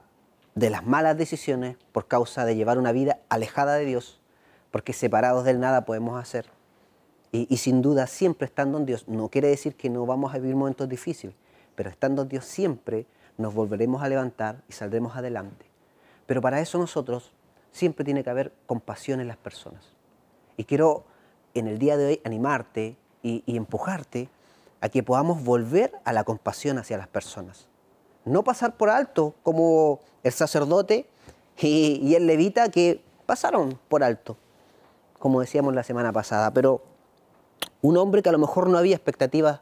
de 0.55 0.71
las 0.71 0.85
malas 0.85 1.17
decisiones, 1.17 1.77
por 1.93 2.07
causa 2.07 2.45
de 2.45 2.57
llevar 2.57 2.79
una 2.79 2.93
vida 2.93 3.19
alejada 3.29 3.75
de 3.75 3.85
Dios, 3.85 4.21
porque 4.77 4.93
separados 4.93 5.45
del 5.45 5.59
nada 5.59 5.87
podemos 5.87 6.21
hacer. 6.21 6.45
Y, 7.33 7.57
sin 7.57 7.81
duda, 7.81 8.07
siempre 8.07 8.45
estando 8.45 8.77
en 8.77 8.85
Dios, 8.85 9.09
no 9.09 9.31
quiere 9.31 9.49
decir 9.49 9.75
que 9.75 9.89
no 9.89 10.05
vamos 10.05 10.35
a 10.35 10.39
vivir 10.39 10.55
momentos 10.55 10.87
difíciles, 10.87 11.35
pero 11.75 11.89
estando 11.89 12.21
en 12.21 12.29
Dios 12.29 12.45
siempre 12.45 13.07
nos 13.39 13.55
volveremos 13.55 14.03
a 14.03 14.09
levantar 14.11 14.63
y 14.69 14.75
saldremos 14.75 15.17
adelante. 15.17 15.65
Pero 16.27 16.43
para 16.43 16.61
eso 16.61 16.77
nosotros 16.77 17.33
siempre 17.73 18.05
tiene 18.05 18.23
que 18.23 18.29
haber 18.29 18.53
compasión 18.67 19.19
en 19.19 19.29
las 19.29 19.39
personas. 19.39 19.83
Y 20.59 20.65
quiero 20.65 21.05
en 21.55 21.69
el 21.69 21.79
día 21.79 21.97
de 21.97 22.09
hoy 22.09 22.21
animarte 22.23 22.99
y, 23.23 23.57
empujarte 23.57 24.29
a 24.83 24.91
que 24.91 25.03
podamos 25.03 25.43
volver 25.43 25.91
a 26.05 26.13
la 26.13 26.25
compasión 26.25 26.77
hacia 26.77 26.99
las 26.99 27.09
personas. 27.09 27.67
No 28.27 28.45
pasar 28.45 28.77
por 28.77 28.91
alto 28.91 29.37
como 29.43 30.01
el 30.23 30.33
sacerdote 30.33 31.09
y, 31.63 32.15
el 32.15 32.27
levita 32.27 32.69
que 32.69 33.01
pasaron 33.25 33.79
por 33.89 34.05
alto, 34.05 34.37
como 35.27 35.41
decíamos 35.41 35.75
la 35.75 35.83
semana 35.83 36.13
pasada, 36.13 36.53
pero 36.53 36.85
un 37.83 37.97
hombre 37.97 38.23
que 38.23 38.29
a 38.29 38.33
lo 38.33 38.39
mejor 38.39 38.69
no 38.69 38.79
había 38.79 38.95
expectativas 38.95 39.59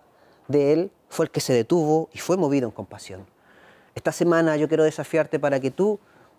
de 0.46 0.74
él 0.74 0.92
fue 1.08 1.24
el 1.24 1.30
que 1.30 1.40
se 1.40 1.54
detuvo 1.54 2.10
y 2.12 2.18
fue 2.18 2.36
movido 2.36 2.66
en 2.66 2.70
compasión. 2.70 3.24
Esta 3.94 4.12
semana 4.12 4.58
yo 4.58 4.68
quiero 4.68 4.84
desafiarte 4.84 5.38
para 5.38 5.60
que 5.60 5.70
tú 5.70 5.98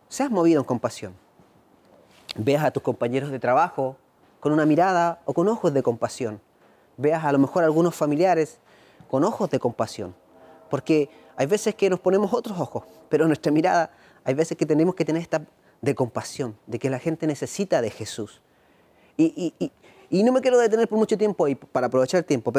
seas 0.09 0.29
movido 0.29 0.61
en 0.61 0.65
compasión. 0.65 1.15
Veas 2.35 2.63
a 2.63 2.69
tus 2.69 2.83
compañeros 2.83 3.31
de 3.31 3.39
trabajo 3.39 3.97
con 4.39 4.51
una 4.51 4.67
mirada 4.67 5.19
o 5.25 5.33
con 5.33 5.47
ojos 5.47 5.73
de 5.73 5.81
compasión. 5.81 6.39
Veas 6.95 7.25
a 7.25 7.31
lo 7.31 7.39
mejor 7.39 7.63
a 7.63 7.65
algunos 7.65 7.95
familiares 7.95 8.59
con 9.09 9.23
ojos 9.23 9.49
de 9.49 9.57
compasión. 9.57 10.13
Porque 10.69 11.09
hay 11.35 11.47
veces 11.47 11.73
que 11.73 11.89
nos 11.89 11.99
ponemos 11.99 12.31
otros 12.31 12.59
ojos, 12.59 12.83
pero 13.09 13.25
nuestra 13.25 13.51
mirada, 13.51 13.89
hay 14.23 14.35
veces 14.35 14.55
que 14.55 14.67
tenemos 14.67 14.93
que 14.93 15.03
tener 15.03 15.23
esta 15.23 15.41
de 15.81 15.95
compasión, 15.95 16.55
de 16.67 16.77
que 16.77 16.91
la 16.91 16.99
gente 16.99 17.25
necesita 17.25 17.81
de 17.81 17.89
Jesús. 17.89 18.43
Y, 19.17 20.23
no 20.23 20.31
me 20.31 20.41
quiero 20.41 20.57
detener 20.57 20.87
por 20.87 20.97
mucho 20.97 21.17
tiempo 21.17 21.47
para 21.71 21.87
aprovechar 21.87 22.19
el 22.19 22.25
tiempo, 22.25 22.51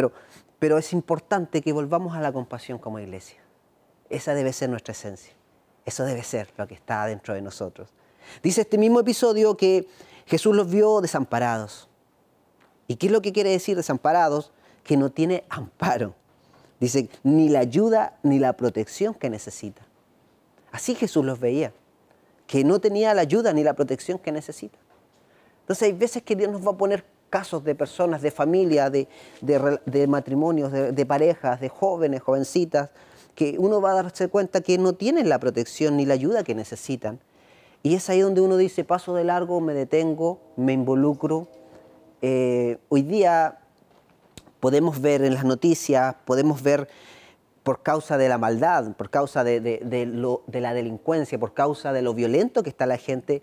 pero 0.59 0.79
es 0.79 0.93
importante 0.93 1.63
que 1.63 1.73
volvamos 1.73 2.17
a 2.17 2.21
la 2.21 2.33
compasión 2.33 2.79
como 2.79 2.99
iglesia. 2.99 3.41
Esa 4.09 4.35
debe 4.35 4.53
ser 4.53 4.69
nuestra 4.69 4.93
esencia. 4.93 5.33
Eso 5.85 6.05
debe 6.05 6.23
ser 6.23 6.53
lo 6.57 6.67
que 6.67 6.75
está 6.75 7.07
dentro 7.07 7.35
de 7.35 7.43
nosotros. 7.43 7.89
Dice 8.43 8.63
este 8.63 8.77
mismo 8.77 9.01
episodio 9.01 9.57
que 9.57 9.87
Jesús 10.27 10.55
los 10.55 10.69
vio 10.69 11.01
desamparados. 11.01 11.89
¿Y 12.89 12.97
qué 12.97 13.07
es 13.07 13.13
lo 13.13 13.23
que 13.23 13.33
quiere 13.33 13.51
decir 13.51 13.77
desamparados? 13.77 14.53
Que 14.83 14.97
no 14.97 15.11
tiene 15.11 15.45
amparo. 15.49 16.15
Dice, 16.81 17.09
ni 17.23 17.49
la 17.49 17.61
ayuda 17.61 18.19
ni 18.23 18.39
la 18.39 18.55
protección 18.55 19.15
que 19.15 19.31
necesita. 19.31 19.83
Así 20.73 20.95
Jesús 20.95 21.25
los 21.25 21.41
veía, 21.41 21.73
que 22.47 22.65
no 22.65 22.81
tenía 22.81 23.15
la 23.15 23.23
ayuda 23.23 23.53
ni 23.53 23.65
la 23.65 23.75
protección 23.75 24.19
que 24.19 24.31
necesita. 24.31 24.79
Entonces 25.67 25.89
hay 25.89 25.93
veces 25.95 26.23
que 26.23 26.37
Dios 26.37 26.49
nos 26.49 26.65
va 26.65 26.71
a 26.71 26.77
poner 26.77 27.05
casos 27.29 27.65
de 27.65 27.75
personas, 27.75 28.23
de 28.23 28.31
familia, 28.31 28.89
de, 28.89 29.09
matrimonios, 30.07 30.71
de, 30.71 31.07
parejas, 31.07 31.61
de 31.61 31.69
jóvenes, 31.69 32.23
jovencitas, 32.23 32.91
que 33.35 33.57
uno 33.59 33.81
va 33.81 33.91
a 33.91 33.95
darse 33.95 34.29
cuenta 34.29 34.61
que 34.61 34.79
no 34.79 34.93
tienen 34.93 35.29
la 35.29 35.41
protección 35.41 35.97
ni 35.97 36.07
la 36.07 36.15
ayuda 36.15 36.45
que 36.45 36.55
necesitan. 36.55 37.19
Y 37.83 37.97
es 37.97 38.09
ahí 38.09 38.21
donde 38.21 38.43
uno 38.43 38.57
dice, 38.57 38.85
paso 38.85 39.13
de 39.13 39.25
largo, 39.25 39.61
me 39.61 39.75
detengo, 39.75 40.39
me 40.57 40.73
involucro. 40.73 41.49
Eh, 42.23 42.79
hoy 42.89 43.03
día 43.03 43.59
podemos 44.61 45.01
ver 45.01 45.23
en 45.23 45.35
las 45.35 45.45
noticias, 45.45 46.15
podemos 46.25 46.63
ver 46.63 46.89
por 47.67 47.83
causa 47.83 48.17
de 48.17 48.29
la 48.29 48.39
maldad, 48.39 48.93
por 48.93 49.11
causa 49.11 49.43
de, 49.43 49.81
la 50.53 50.75
delincuencia, 50.75 51.37
por 51.37 51.53
causa 51.53 51.93
de 51.93 52.01
lo 52.01 52.15
violento 52.15 52.63
que 52.63 52.71
está 52.71 52.87
la 52.87 52.97
gente, 52.97 53.43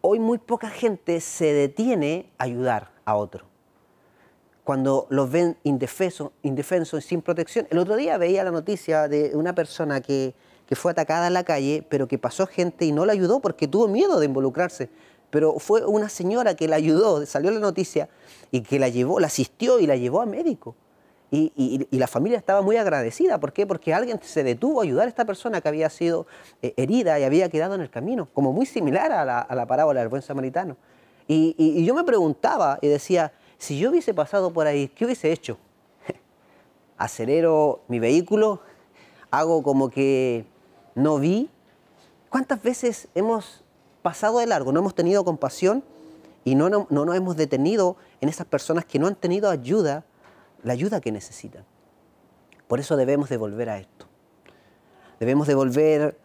hoy 0.00 0.18
muy 0.18 0.38
poca 0.38 0.70
gente 0.70 1.20
se 1.20 1.52
detiene 1.52 2.30
a 2.38 2.44
ayudar 2.44 2.90
a 3.04 3.16
otro. 3.16 3.46
Cuando 4.64 5.06
los 5.08 5.30
ven 5.30 5.56
indefensos, 5.64 6.30
indefensos 6.42 7.04
sin 7.04 7.22
protección. 7.22 7.66
El 7.70 7.78
otro 7.78 7.96
día 7.96 8.18
veía 8.18 8.44
la 8.44 8.50
noticia 8.50 9.08
de 9.08 9.34
una 9.34 9.54
persona 9.54 10.00
que, 10.00 10.34
que 10.66 10.76
fue 10.76 10.92
atacada 10.92 11.26
en 11.26 11.34
la 11.34 11.44
calle, 11.44 11.86
pero 11.88 12.06
que 12.06 12.18
pasó 12.18 12.46
gente 12.46 12.84
y 12.84 12.92
no 12.92 13.06
la 13.06 13.12
ayudó 13.12 13.40
porque 13.40 13.66
tuvo 13.66 13.88
miedo 13.88 14.20
de 14.20 14.26
involucrarse. 14.26 14.90
Pero 15.30 15.58
fue 15.58 15.84
una 15.86 16.08
señora 16.08 16.54
que 16.54 16.68
la 16.68 16.76
ayudó, 16.76 17.24
salió 17.24 17.50
la 17.50 17.60
noticia, 17.60 18.08
y 18.50 18.62
que 18.62 18.78
la 18.78 18.88
llevó, 18.88 19.20
la 19.20 19.26
asistió 19.26 19.78
y 19.78 19.86
la 19.86 19.96
llevó 19.96 20.20
a 20.20 20.26
médico. 20.26 20.74
Y, 21.30 21.86
la 21.90 22.06
familia 22.06 22.38
estaba 22.38 22.62
muy 22.62 22.76
agradecida. 22.76 23.38
¿Por 23.38 23.52
qué? 23.52 23.66
Porque 23.66 23.92
alguien 23.92 24.18
se 24.22 24.42
detuvo 24.42 24.80
a 24.80 24.84
ayudar 24.84 25.06
a 25.06 25.08
esta 25.08 25.24
persona 25.24 25.60
que 25.60 25.68
había 25.68 25.90
sido 25.90 26.26
eh, 26.62 26.72
herida 26.76 27.18
y 27.20 27.24
había 27.24 27.48
quedado 27.50 27.74
en 27.74 27.82
el 27.82 27.90
camino, 27.90 28.28
como 28.32 28.52
muy 28.52 28.64
similar 28.64 29.12
a 29.12 29.24
la, 29.24 29.40
a 29.40 29.54
la 29.54 29.66
parábola 29.66 30.00
del 30.00 30.08
buen 30.08 30.22
samaritano. 30.22 30.76
Y, 31.28 31.84
yo 31.84 31.94
me 31.94 32.04
preguntaba 32.04 32.78
y 32.80 32.88
decía, 32.88 33.32
si 33.58 33.78
yo 33.78 33.90
hubiese 33.90 34.14
pasado 34.14 34.50
por 34.50 34.66
ahí, 34.66 34.88
¿qué 34.88 35.04
hubiese 35.04 35.30
hecho? 35.30 35.58
Acelero 36.96 37.80
mi 37.86 37.98
vehículo, 37.98 38.62
hago 39.30 39.62
como 39.62 39.90
que 39.90 40.46
no 40.94 41.18
vi. 41.18 41.50
¿Cuántas 42.30 42.62
veces 42.62 43.08
hemos 43.14 43.62
pasado 44.00 44.38
de 44.38 44.46
largo, 44.46 44.72
no 44.72 44.80
hemos 44.80 44.94
tenido 44.94 45.22
compasión 45.22 45.84
y 46.44 46.54
no, 46.54 46.70
no, 46.70 46.86
nos 46.88 47.14
hemos 47.14 47.36
detenido 47.36 47.96
en 48.22 48.30
esas 48.30 48.46
personas 48.46 48.86
que 48.86 48.98
no 48.98 49.06
han 49.06 49.14
tenido 49.14 49.50
ayuda, 49.50 50.04
la 50.62 50.72
ayuda 50.72 51.00
que 51.00 51.12
necesitan? 51.12 51.64
Por 52.66 52.80
eso 52.80 52.96
debemos 52.96 53.28
de 53.28 53.36
volver 53.36 53.70
a 53.70 53.78
esto. 53.78 54.06
Debemos 55.20 55.46
de 55.46 55.54
volver 55.54 56.18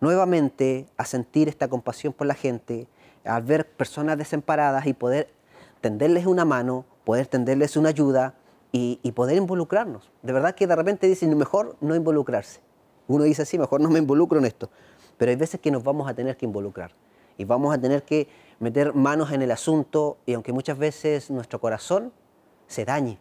nuevamente 0.00 0.86
a 0.96 1.04
sentir 1.04 1.48
esta 1.48 1.68
compasión 1.68 2.12
por 2.12 2.26
la 2.26 2.34
gente, 2.34 2.88
a 3.24 3.40
ver 3.40 3.68
personas 3.68 4.18
desamparadas 4.18 4.86
y 4.86 4.92
poder 4.92 5.32
tenderles 5.80 6.26
una 6.26 6.44
mano, 6.44 6.84
poder 7.04 7.26
tenderles 7.26 7.76
una 7.76 7.90
ayuda 7.90 8.34
y, 8.72 9.00
y, 9.02 9.12
poder 9.12 9.36
involucrarnos. 9.36 10.10
De 10.22 10.32
verdad 10.32 10.54
que 10.54 10.66
de 10.66 10.76
repente 10.76 11.06
dicen, 11.06 11.36
mejor 11.38 11.76
no 11.80 11.94
involucrarse. 11.94 12.60
Uno 13.06 13.24
dice 13.24 13.42
así, 13.42 13.58
mejor 13.58 13.80
no 13.80 13.88
me 13.88 13.98
involucro 13.98 14.38
en 14.38 14.44
esto. 14.44 14.70
Pero 15.16 15.30
hay 15.30 15.36
veces 15.36 15.60
que 15.60 15.70
nos 15.70 15.82
vamos 15.82 16.08
a 16.08 16.14
tener 16.14 16.36
que 16.36 16.44
involucrar 16.44 16.92
y 17.38 17.44
vamos 17.44 17.74
a 17.74 17.80
tener 17.80 18.02
que 18.02 18.28
meter 18.58 18.94
manos 18.94 19.32
en 19.32 19.42
el 19.42 19.50
asunto 19.50 20.18
y 20.26 20.34
aunque 20.34 20.52
muchas 20.52 20.76
veces 20.76 21.30
nuestro 21.30 21.60
corazón 21.60 22.12
se 22.66 22.84
dañe. 22.84 23.18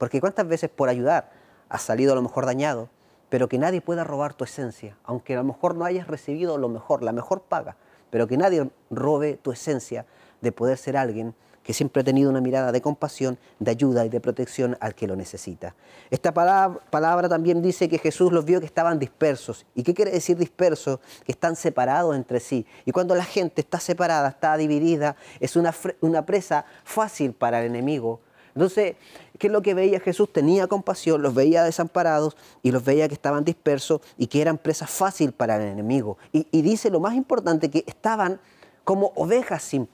Porque 0.00 0.18
cuántas 0.18 0.48
veces 0.48 0.70
por 0.70 0.88
ayudar 0.88 1.30
has 1.68 1.82
salido 1.82 2.12
a 2.12 2.14
lo 2.14 2.22
mejor 2.22 2.46
dañado, 2.46 2.88
pero 3.28 3.50
que 3.50 3.58
nadie 3.58 3.82
pueda 3.82 4.02
robar 4.02 4.32
tu 4.32 4.44
esencia, 4.44 4.96
aunque 5.04 5.34
a 5.34 5.36
lo 5.36 5.44
mejor 5.44 5.74
no 5.74 5.84
hayas 5.84 6.06
recibido 6.06 6.56
lo 6.56 6.70
mejor, 6.70 7.02
la 7.02 7.12
mejor 7.12 7.42
paga, 7.42 7.76
pero 8.08 8.26
que 8.26 8.38
nadie 8.38 8.70
robe 8.88 9.38
tu 9.42 9.52
esencia 9.52 10.06
de 10.40 10.52
poder 10.52 10.78
ser 10.78 10.96
alguien 10.96 11.34
que 11.62 11.74
siempre 11.74 12.00
ha 12.00 12.04
tenido 12.04 12.30
una 12.30 12.40
mirada 12.40 12.72
de 12.72 12.80
compasión, 12.80 13.36
de 13.58 13.72
ayuda 13.72 14.06
y 14.06 14.08
de 14.08 14.20
protección 14.20 14.74
al 14.80 14.94
que 14.94 15.06
lo 15.06 15.16
necesita. 15.16 15.74
Esta 16.10 16.32
palabra, 16.32 17.28
también 17.28 17.60
dice 17.60 17.86
que 17.90 17.98
Jesús 17.98 18.32
los 18.32 18.46
vio 18.46 18.58
que 18.58 18.64
estaban 18.66 18.98
dispersos. 18.98 19.66
¿Y 19.74 19.82
qué 19.82 19.92
quiere 19.92 20.12
decir 20.12 20.38
dispersos? 20.38 21.00
Que 21.26 21.32
están 21.32 21.56
separados 21.56 22.16
entre 22.16 22.40
sí. 22.40 22.64
Y 22.86 22.92
cuando 22.92 23.14
la 23.14 23.24
gente 23.24 23.60
está 23.60 23.78
separada, 23.78 24.30
está 24.30 24.56
dividida, 24.56 25.16
es 25.40 25.56
una, 25.56 25.74
una 26.00 26.24
presa 26.24 26.64
fácil 26.84 27.34
para 27.34 27.60
el 27.60 27.66
enemigo. 27.66 28.20
Entonces, 28.54 28.96
¿qué 29.40 29.46
es 29.46 29.52
lo 29.52 29.62
que 29.62 29.72
veía 29.72 29.98
Jesús? 29.98 30.30
Tenía 30.30 30.68
compasión, 30.68 31.22
los 31.22 31.34
veía 31.34 31.64
desamparados 31.64 32.36
y 32.62 32.70
los 32.70 32.84
veía 32.84 33.08
que 33.08 33.14
estaban 33.14 33.42
dispersos 33.42 34.02
y 34.18 34.26
que 34.26 34.42
eran 34.42 34.58
presas 34.58 34.90
fácil 34.90 35.32
para 35.32 35.56
el 35.56 35.62
enemigo. 35.62 36.18
Y, 36.30 36.44
dice 36.62 36.90
lo 36.90 37.00
más 37.00 37.14
importante, 37.14 37.70
que 37.70 37.82
estaban 37.86 38.38
como 38.84 39.12
ovejas 39.16 39.62
sin, 39.62 39.86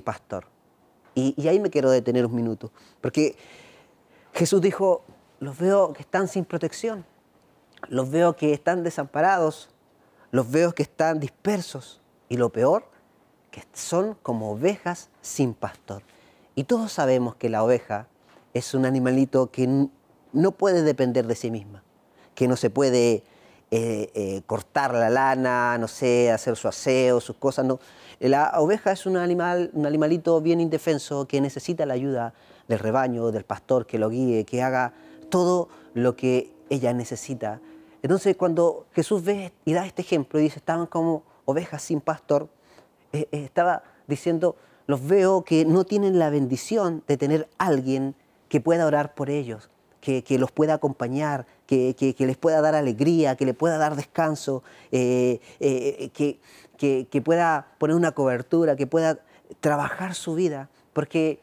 pastor. 0.00 0.46
Y, 1.16 1.48
ahí 1.48 1.58
me 1.58 1.68
quiero 1.68 1.90
detener 1.90 2.24
un 2.26 2.36
minuto, 2.36 2.70
porque 3.00 3.36
Jesús 4.32 4.60
dijo, 4.60 5.02
los 5.40 5.58
veo 5.58 5.92
que 5.92 6.02
están 6.02 6.28
sin 6.28 6.44
protección, 6.44 7.04
los 7.88 8.08
veo 8.08 8.36
que 8.36 8.52
están 8.52 8.84
desamparados, 8.84 9.68
los 10.30 10.48
veo 10.48 10.72
que 10.76 10.84
están 10.84 11.18
dispersos 11.18 12.00
y 12.28 12.36
lo 12.36 12.50
peor, 12.50 12.84
que 13.50 13.64
son 13.72 14.16
como 14.22 14.52
ovejas 14.52 15.08
sin 15.22 15.54
pastor. 15.54 16.02
Y 16.54 16.64
todos 16.64 16.92
sabemos 16.92 17.34
que 17.34 17.48
la 17.48 17.64
oveja 17.64 18.06
es 18.56 18.74
un 18.74 18.86
animalito 18.86 19.50
que 19.50 19.88
no 20.32 20.52
puede 20.52 20.82
depender 20.82 21.26
de 21.26 21.34
sí 21.34 21.50
misma, 21.50 21.82
que 22.34 22.48
no 22.48 22.56
se 22.56 22.70
puede 22.70 23.22
eh, 23.70 24.10
eh, 24.14 24.42
cortar 24.46 24.94
la 24.94 25.10
lana, 25.10 25.76
no 25.78 25.88
sé, 25.88 26.30
hacer 26.30 26.56
su 26.56 26.68
aseo, 26.68 27.20
sus 27.20 27.36
cosas. 27.36 27.66
La 28.20 28.52
oveja 28.56 28.92
es 28.92 29.06
un, 29.06 29.16
animal, 29.16 29.70
un 29.72 29.86
animalito 29.86 30.40
bien 30.40 30.60
indefenso 30.60 31.26
que 31.26 31.40
necesita 31.40 31.84
la 31.84 31.94
ayuda 31.94 32.34
del 32.68 32.78
rebaño, 32.78 33.30
del 33.30 33.44
pastor 33.44 33.86
que 33.86 33.98
lo 33.98 34.08
guíe, 34.08 34.44
que 34.44 34.62
haga 34.62 34.92
todo 35.28 35.68
lo 35.94 36.16
que 36.16 36.52
ella 36.70 36.92
necesita. 36.92 37.60
Entonces 38.02 38.36
cuando 38.36 38.86
Jesús 38.92 39.24
ve 39.24 39.52
y 39.64 39.72
da 39.72 39.86
este 39.86 40.02
ejemplo 40.02 40.38
y 40.38 40.44
dice, 40.44 40.58
estaban 40.58 40.86
como 40.86 41.24
ovejas 41.44 41.82
sin 41.82 42.00
pastor, 42.00 42.48
eh, 43.12 43.26
estaba 43.32 43.82
diciendo, 44.06 44.56
los 44.86 45.04
veo 45.06 45.42
que 45.42 45.64
no 45.64 45.84
tienen 45.84 46.18
la 46.18 46.30
bendición 46.30 47.02
de 47.06 47.16
tener 47.16 47.48
alguien 47.58 48.14
que 48.48 48.60
pueda 48.60 48.86
orar 48.86 49.14
por 49.14 49.30
ellos, 49.30 49.70
que, 50.00 50.38
los 50.38 50.52
pueda 50.52 50.74
acompañar, 50.74 51.46
que, 51.66 52.14
les 52.18 52.36
pueda 52.36 52.60
dar 52.60 52.74
alegría, 52.74 53.34
que 53.36 53.44
les 53.44 53.56
pueda 53.56 53.76
dar 53.76 53.96
descanso, 53.96 54.62
eh, 54.92 55.40
eh, 55.58 56.10
que, 56.78 57.22
pueda 57.22 57.66
poner 57.78 57.96
una 57.96 58.12
cobertura, 58.12 58.76
que 58.76 58.86
pueda 58.86 59.18
trabajar 59.60 60.14
su 60.14 60.34
vida. 60.34 60.68
Porque 60.92 61.40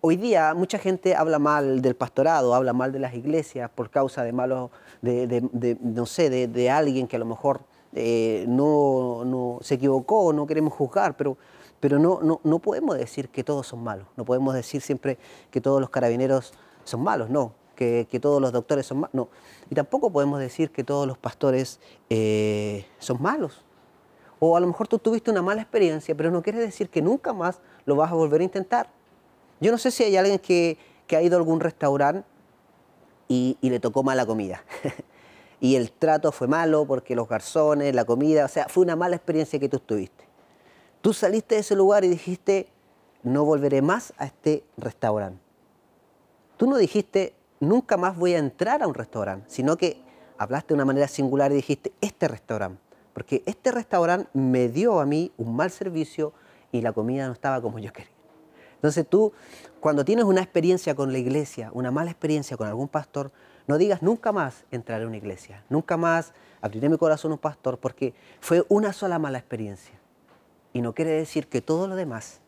hoy 0.00 0.16
día 0.16 0.54
mucha 0.54 0.78
gente 0.78 1.16
habla 1.16 1.40
mal 1.40 1.82
del 1.82 1.96
pastorado, 1.96 2.54
habla 2.54 2.72
mal 2.72 2.92
de 2.92 3.00
las 3.00 3.14
iglesias 3.14 3.68
por 3.74 3.90
causa 3.90 4.22
de 4.22 4.32
malos, 4.32 4.70
de, 5.02 5.78
no 5.82 6.06
sé, 6.06 6.30
de, 6.30 6.70
alguien 6.70 7.08
que 7.08 7.16
a 7.16 7.18
lo 7.18 7.26
mejor 7.26 7.62
eh, 7.94 8.44
no, 8.48 9.58
se 9.62 9.74
equivocó, 9.74 10.32
no 10.32 10.46
queremos 10.46 10.72
juzgar, 10.72 11.16
pero 11.16 11.36
pero 11.80 11.98
no, 11.98 12.20
no, 12.22 12.40
no 12.44 12.60
podemos 12.60 12.96
decir 12.96 13.28
que 13.28 13.44
todos 13.44 13.66
son 13.66 13.84
malos, 13.84 14.06
no 14.16 14.24
podemos 14.24 14.54
decir 14.54 14.80
siempre 14.80 15.18
que 15.50 15.60
todos 15.60 15.82
los 15.82 15.90
carabineros 15.90 16.54
son 16.84 17.02
malos, 17.02 17.28
no, 17.28 17.52
que, 17.74 18.06
todos 18.22 18.40
los 18.40 18.52
doctores 18.52 18.86
son 18.86 19.00
malos, 19.00 19.14
no. 19.14 19.28
Y 19.68 19.74
tampoco 19.74 20.10
podemos 20.10 20.40
decir 20.40 20.70
que 20.70 20.82
todos 20.82 21.06
los 21.06 21.18
pastores 21.18 21.80
eh, 22.08 22.86
son 22.98 23.20
malos. 23.20 23.62
O 24.38 24.56
a 24.56 24.60
lo 24.60 24.66
mejor 24.66 24.88
tú 24.88 24.98
tuviste 24.98 25.30
una 25.30 25.42
mala 25.42 25.60
experiencia, 25.60 26.14
pero 26.14 26.30
no 26.30 26.42
quiere 26.42 26.58
decir 26.58 26.88
que 26.88 27.02
nunca 27.02 27.34
más 27.34 27.60
lo 27.84 27.96
vas 27.96 28.10
a 28.10 28.14
volver 28.14 28.40
a 28.40 28.44
intentar. 28.44 28.88
Yo 29.60 29.70
no 29.70 29.76
sé 29.76 29.90
si 29.90 30.04
hay 30.04 30.16
alguien 30.16 30.38
que, 30.38 30.78
ha 31.14 31.20
ido 31.20 31.36
a 31.36 31.38
algún 31.38 31.60
restaurante 31.60 32.26
y 33.28 33.58
le 33.60 33.78
tocó 33.78 34.02
mala 34.02 34.24
comida. 34.24 34.64
y 35.60 35.76
el 35.76 35.92
trato 35.92 36.32
fue 36.32 36.48
malo 36.48 36.86
porque 36.86 37.14
los 37.14 37.28
garzones, 37.28 37.94
la 37.94 38.04
comida, 38.04 38.44
o 38.44 38.48
sea, 38.48 38.68
fue 38.68 38.82
una 38.82 38.96
mala 38.96 39.16
experiencia 39.16 39.58
que 39.58 39.68
tú 39.68 39.78
tuviste. 39.78 40.24
Tú 41.00 41.12
saliste 41.12 41.56
de 41.56 41.60
ese 41.62 41.76
lugar 41.76 42.04
y 42.04 42.08
dijiste, 42.08 42.68
no 43.22 43.44
volveré 43.44 43.82
más 43.82 44.12
a 44.18 44.26
este 44.26 44.64
restaurante. 44.76 45.40
Tú 46.56 46.66
no 46.68 46.76
dijiste, 46.76 47.34
nunca 47.60 47.96
más 47.96 48.16
voy 48.16 48.34
a 48.34 48.38
entrar 48.38 48.82
a 48.82 48.86
un 48.86 48.94
restaurante, 48.94 49.46
sino 49.48 49.76
que 49.76 50.00
hablaste 50.38 50.68
de 50.68 50.74
una 50.74 50.84
manera 50.84 51.08
singular 51.08 51.52
y 51.52 51.56
dijiste, 51.56 51.92
este 52.00 52.28
restaurante. 52.28 52.80
Porque 53.12 53.42
este 53.46 53.70
restaurante 53.70 54.28
me 54.34 54.68
dio 54.68 55.00
a 55.00 55.06
mí 55.06 55.32
un 55.36 55.54
mal 55.54 55.70
servicio 55.70 56.32
y 56.72 56.80
la 56.80 56.92
comida 56.92 57.26
no 57.26 57.32
estaba 57.32 57.60
como 57.60 57.78
yo 57.78 57.92
quería. 57.92 58.10
Entonces 58.74 59.06
tú, 59.08 59.32
cuando 59.80 60.04
tienes 60.04 60.24
una 60.24 60.42
experiencia 60.42 60.94
con 60.94 61.12
la 61.12 61.18
iglesia, 61.18 61.70
una 61.72 61.90
mala 61.90 62.10
experiencia 62.10 62.56
con 62.56 62.66
algún 62.66 62.88
pastor, 62.88 63.30
no 63.66 63.78
digas 63.78 64.02
nunca 64.02 64.32
más 64.32 64.64
entraré 64.70 65.04
a 65.04 65.06
una 65.06 65.16
iglesia, 65.16 65.64
nunca 65.68 65.96
más 65.96 66.32
abriré 66.60 66.88
mi 66.88 66.98
corazón 66.98 67.30
a 67.30 67.34
un 67.34 67.40
pastor, 67.40 67.78
porque 67.78 68.14
fue 68.40 68.64
una 68.68 68.92
sola 68.92 69.18
mala 69.18 69.38
experiencia. 69.38 69.98
Y 70.72 70.80
no 70.80 70.94
quiere 70.94 71.12
decir 71.12 71.46
que 71.46 71.60
todo 71.60 71.86
lo 71.86 71.96
demás 71.96 72.40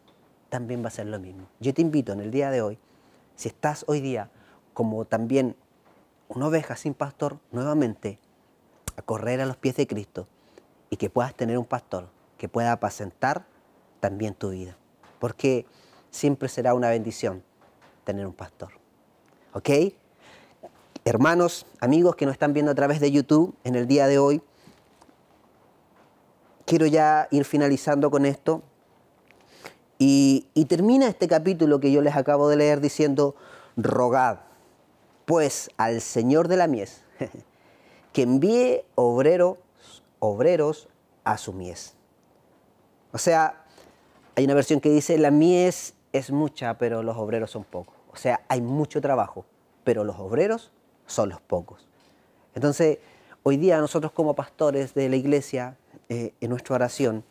también 0.48 0.82
va 0.82 0.88
a 0.88 0.90
ser 0.90 1.06
lo 1.06 1.18
mismo. 1.18 1.46
Yo 1.60 1.72
te 1.72 1.82
invito 1.82 2.12
en 2.12 2.20
el 2.20 2.30
día 2.30 2.50
de 2.50 2.62
hoy, 2.62 2.78
si 3.34 3.48
estás 3.48 3.84
hoy 3.88 4.00
día 4.00 4.30
como 4.74 5.04
también 5.04 5.56
una 6.28 6.48
oveja 6.48 6.76
sin 6.76 6.94
pastor, 6.94 7.38
nuevamente 7.50 8.18
a 8.96 9.02
correr 9.02 9.40
a 9.40 9.46
los 9.46 9.56
pies 9.56 9.76
de 9.76 9.86
Cristo 9.86 10.26
y 10.90 10.96
que 10.96 11.10
puedas 11.10 11.34
tener 11.34 11.58
un 11.58 11.64
pastor 11.64 12.08
que 12.36 12.48
pueda 12.48 12.72
apacentar 12.72 13.46
también 14.00 14.34
tu 14.34 14.50
vida. 14.50 14.76
Porque 15.18 15.66
siempre 16.10 16.48
será 16.48 16.74
una 16.74 16.90
bendición 16.90 17.42
tener 18.04 18.26
un 18.26 18.32
pastor. 18.32 18.72
¿Ok? 19.52 19.70
Hermanos, 21.06 21.66
amigos 21.78 22.16
que 22.16 22.26
nos 22.26 22.32
están 22.32 22.52
viendo 22.52 22.72
a 22.72 22.74
través 22.74 22.98
de 22.98 23.12
YouTube 23.12 23.54
en 23.62 23.76
el 23.76 23.86
día 23.86 24.08
de 24.08 24.18
hoy, 24.18 24.42
quiero 26.64 26.84
ya 26.86 27.28
ir 27.30 27.44
finalizando 27.44 28.10
con 28.10 28.26
esto. 28.26 28.60
Y, 29.98 30.48
termina 30.68 31.06
este 31.06 31.28
capítulo 31.28 31.78
que 31.78 31.92
yo 31.92 32.02
les 32.02 32.16
acabo 32.16 32.48
de 32.48 32.56
leer 32.56 32.80
diciendo, 32.80 33.36
rogad 33.76 34.38
pues 35.26 35.70
al 35.76 36.00
Señor 36.00 36.48
de 36.48 36.56
la 36.56 36.66
mies 36.66 37.04
que 38.12 38.22
envíe 38.22 38.82
obreros, 38.96 39.58
obreros 40.18 40.88
a 41.22 41.38
su 41.38 41.52
mies. 41.52 41.94
O 43.12 43.18
sea, 43.18 43.64
hay 44.34 44.44
una 44.44 44.54
versión 44.54 44.80
que 44.80 44.90
dice, 44.90 45.18
la 45.18 45.30
mies 45.30 45.94
es 46.12 46.32
mucha, 46.32 46.78
pero 46.78 47.04
los 47.04 47.16
obreros 47.16 47.52
son 47.52 47.62
pocos. 47.62 47.94
O 48.12 48.16
sea, 48.16 48.40
hay 48.48 48.60
mucho 48.60 49.00
trabajo, 49.00 49.44
pero 49.84 50.02
los 50.02 50.18
obreros 50.18 50.72
son 51.06 51.28
los 51.30 51.40
pocos. 51.40 51.86
Entonces, 52.54 52.98
hoy 53.42 53.56
día 53.56 53.78
nosotros 53.78 54.12
como 54.12 54.34
pastores 54.34 54.94
de 54.94 55.08
la 55.08 55.16
iglesia 55.16 55.76
eh, 56.08 56.34
en 56.40 56.50
nuestra 56.50 56.74
oración, 56.74 57.24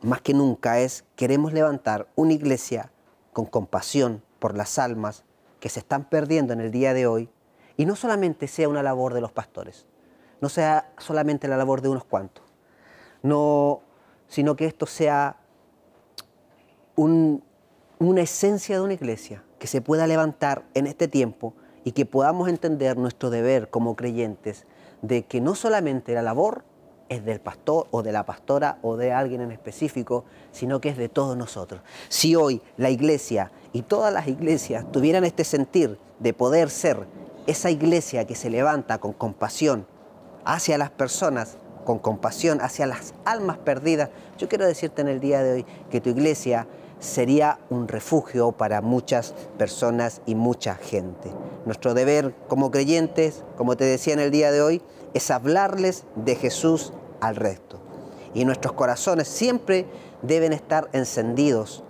más 0.00 0.20
que 0.20 0.34
nunca, 0.34 0.80
es 0.80 1.04
queremos 1.16 1.52
levantar 1.52 2.08
una 2.14 2.32
iglesia 2.32 2.90
con 3.32 3.46
compasión 3.46 4.22
por 4.38 4.56
las 4.56 4.78
almas 4.78 5.24
que 5.60 5.68
se 5.68 5.80
están 5.80 6.08
perdiendo 6.08 6.52
en 6.52 6.60
el 6.60 6.70
día 6.70 6.94
de 6.94 7.06
hoy 7.06 7.28
y 7.76 7.86
no 7.86 7.96
solamente 7.96 8.48
sea 8.48 8.68
una 8.68 8.82
labor 8.82 9.14
de 9.14 9.20
los 9.20 9.32
pastores, 9.32 9.86
no 10.40 10.48
sea 10.48 10.92
solamente 10.98 11.48
la 11.48 11.56
labor 11.56 11.80
de 11.80 11.88
unos 11.88 12.04
cuantos, 12.04 12.44
no, 13.22 13.82
sino 14.28 14.56
que 14.56 14.66
esto 14.66 14.86
sea 14.86 15.36
una 16.96 18.20
esencia 18.20 18.76
de 18.76 18.82
una 18.82 18.94
iglesia 18.94 19.44
que 19.58 19.66
se 19.66 19.80
pueda 19.80 20.06
levantar 20.06 20.64
en 20.74 20.86
este 20.86 21.08
tiempo 21.08 21.54
y 21.88 21.92
que 21.92 22.04
podamos 22.04 22.50
entender 22.50 22.98
nuestro 22.98 23.30
deber 23.30 23.70
como 23.70 23.96
creyentes 23.96 24.66
de 25.00 25.24
que 25.24 25.40
no 25.40 25.54
solamente 25.54 26.12
la 26.12 26.20
labor 26.20 26.62
es 27.08 27.24
del 27.24 27.40
pastor 27.40 27.86
o 27.90 28.02
de 28.02 28.12
la 28.12 28.26
pastora 28.26 28.76
o 28.82 28.98
de 28.98 29.10
alguien 29.10 29.40
en 29.40 29.52
específico, 29.52 30.26
sino 30.52 30.82
que 30.82 30.90
es 30.90 30.98
de 30.98 31.08
todos 31.08 31.34
nosotros. 31.34 31.80
Si 32.10 32.36
hoy 32.36 32.60
la 32.76 32.90
iglesia 32.90 33.52
y 33.72 33.80
todas 33.80 34.12
las 34.12 34.28
iglesias 34.28 34.84
tuvieran 34.92 35.24
este 35.24 35.44
sentir 35.44 35.98
de 36.18 36.34
poder 36.34 36.68
ser 36.68 37.06
esa 37.46 37.70
iglesia 37.70 38.26
que 38.26 38.34
se 38.34 38.50
levanta 38.50 38.98
con 38.98 39.14
compasión 39.14 39.86
hacia 40.44 40.76
las 40.76 40.90
personas, 40.90 41.56
con 41.86 41.98
compasión 41.98 42.60
hacia 42.60 42.86
las 42.86 43.14
almas 43.24 43.56
perdidas, 43.56 44.10
yo 44.36 44.46
quiero 44.46 44.66
decirte 44.66 45.00
en 45.00 45.08
el 45.08 45.20
día 45.20 45.42
de 45.42 45.52
hoy 45.54 45.66
que 45.90 46.02
tu 46.02 46.10
iglesia 46.10 46.66
sería 47.00 47.58
un 47.70 47.88
refugio 47.88 48.52
para 48.52 48.80
muchas 48.80 49.34
personas 49.56 50.20
y 50.26 50.34
mucha 50.34 50.74
gente. 50.74 51.30
Nuestro 51.64 51.94
deber 51.94 52.34
como 52.48 52.70
creyentes, 52.70 53.44
como 53.56 53.76
te 53.76 53.84
decía 53.84 54.14
en 54.14 54.20
el 54.20 54.30
día 54.30 54.50
de 54.50 54.62
hoy, 54.62 54.82
es 55.14 55.30
hablarles 55.30 56.04
de 56.16 56.34
Jesús 56.34 56.92
al 57.20 57.36
resto. 57.36 57.80
Y 58.34 58.44
nuestros 58.44 58.74
corazones 58.74 59.28
siempre 59.28 59.86
deben 60.22 60.52
estar 60.52 60.88
encendidos 60.92 61.82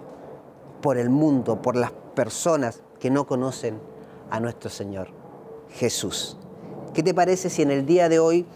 por 0.81 0.99
el 0.99 1.11
mundo, 1.11 1.61
por 1.63 1.77
las 1.77 1.93
personas 2.15 2.83
que 3.01 3.11
no 3.11 3.27
conocen 3.27 3.81
a 4.31 4.41
nuestro 4.41 4.71
Señor 4.71 5.09
Jesús. 5.71 6.37
¿Qué 6.95 7.03
te 7.03 7.15
parece 7.15 7.51
si 7.51 7.63
en 7.63 7.71
el 7.71 7.87
día 7.87 8.09
de 8.09 8.19
hoy 8.19 8.47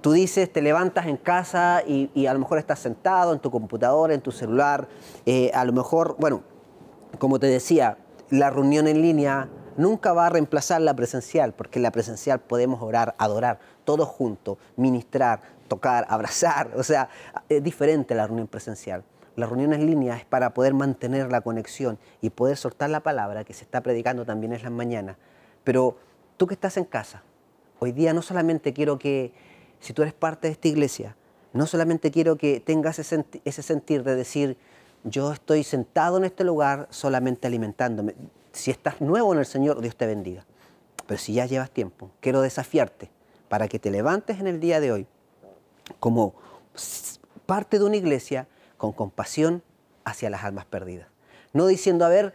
tú 0.00 0.12
dices, 0.12 0.52
te 0.52 0.62
levantas 0.62 1.06
en 1.06 1.16
casa 1.16 1.82
y, 1.86 2.26
a 2.26 2.32
lo 2.32 2.38
mejor 2.38 2.58
estás 2.58 2.78
sentado 2.78 3.32
en 3.32 3.40
tu 3.40 3.50
computadora, 3.50 4.14
en 4.14 4.20
tu 4.20 4.32
celular, 4.32 4.88
eh, 5.26 5.50
a 5.54 5.64
lo 5.64 5.72
mejor, 5.72 6.16
bueno, 6.18 6.42
como 7.18 7.38
te 7.38 7.46
decía, 7.46 7.98
la 8.30 8.50
reunión 8.50 8.86
en 8.86 9.02
línea 9.02 9.48
nunca 9.76 10.12
va 10.12 10.26
a 10.26 10.30
reemplazar 10.30 10.80
la 10.80 10.94
presencial, 10.94 11.54
porque 11.54 11.78
en 11.78 11.84
la 11.84 11.92
presencial 11.92 12.40
podemos 12.40 12.82
orar, 12.82 13.14
adorar, 13.18 13.58
todos 13.84 14.08
juntos, 14.08 14.58
ministrar, 14.76 15.40
tocar, 15.68 16.06
abrazar, 16.10 16.70
o 16.76 16.82
sea, 16.82 17.08
es 17.48 17.62
diferente 17.62 18.14
la 18.14 18.26
reunión 18.26 18.48
presencial. 18.48 19.04
La 19.36 19.46
reunión 19.46 19.72
en 19.72 19.86
línea 19.86 20.16
es 20.16 20.24
para 20.24 20.52
poder 20.52 20.74
mantener 20.74 21.30
la 21.30 21.42
conexión 21.42 21.96
y 22.20 22.30
poder 22.30 22.56
soltar 22.56 22.90
la 22.90 23.00
palabra 23.00 23.44
que 23.44 23.54
se 23.54 23.62
está 23.62 23.80
predicando 23.82 24.24
también 24.24 24.52
en 24.52 24.62
las 24.62 24.72
mañanas. 24.72 25.16
Pero 25.62 25.96
tú 26.36 26.48
que 26.48 26.54
estás 26.54 26.76
en 26.76 26.84
casa, 26.84 27.22
hoy 27.78 27.92
día 27.92 28.12
no 28.12 28.20
solamente 28.20 28.72
quiero 28.72 28.98
que, 28.98 29.32
si 29.80 29.92
tú 29.92 30.02
eres 30.02 30.14
parte 30.14 30.48
de 30.48 30.52
esta 30.52 30.68
iglesia, 30.68 31.16
no 31.52 31.66
solamente 31.66 32.10
quiero 32.10 32.36
que 32.36 32.60
tengas 32.60 32.98
ese, 32.98 33.62
sentir 33.62 34.04
de 34.04 34.14
decir, 34.14 34.56
yo 35.04 35.32
estoy 35.32 35.64
sentado 35.64 36.18
en 36.18 36.24
este 36.24 36.44
lugar 36.44 36.88
solamente 36.90 37.46
alimentándome. 37.46 38.14
Si 38.52 38.70
estás 38.70 39.00
nuevo 39.00 39.32
en 39.32 39.38
el 39.38 39.46
Señor, 39.46 39.80
Dios 39.80 39.96
te 39.96 40.06
bendiga. 40.06 40.44
Pero 41.06 41.18
si 41.18 41.32
ya 41.32 41.46
llevas 41.46 41.70
tiempo, 41.70 42.10
quiero 42.20 42.42
desafiarte 42.42 43.10
para 43.48 43.68
que 43.68 43.78
te 43.78 43.90
levantes 43.90 44.40
en 44.40 44.46
el 44.46 44.60
día 44.60 44.80
de 44.80 44.92
hoy 44.92 45.06
como 46.00 46.34
parte 47.46 47.78
de 47.78 47.84
una 47.84 47.96
iglesia 47.96 48.46
con 48.76 48.92
compasión 48.92 49.62
hacia 50.04 50.28
las 50.28 50.44
almas 50.44 50.66
perdidas. 50.66 51.08
No 51.52 51.66
diciendo, 51.66 52.04
a 52.04 52.08
ver, 52.08 52.34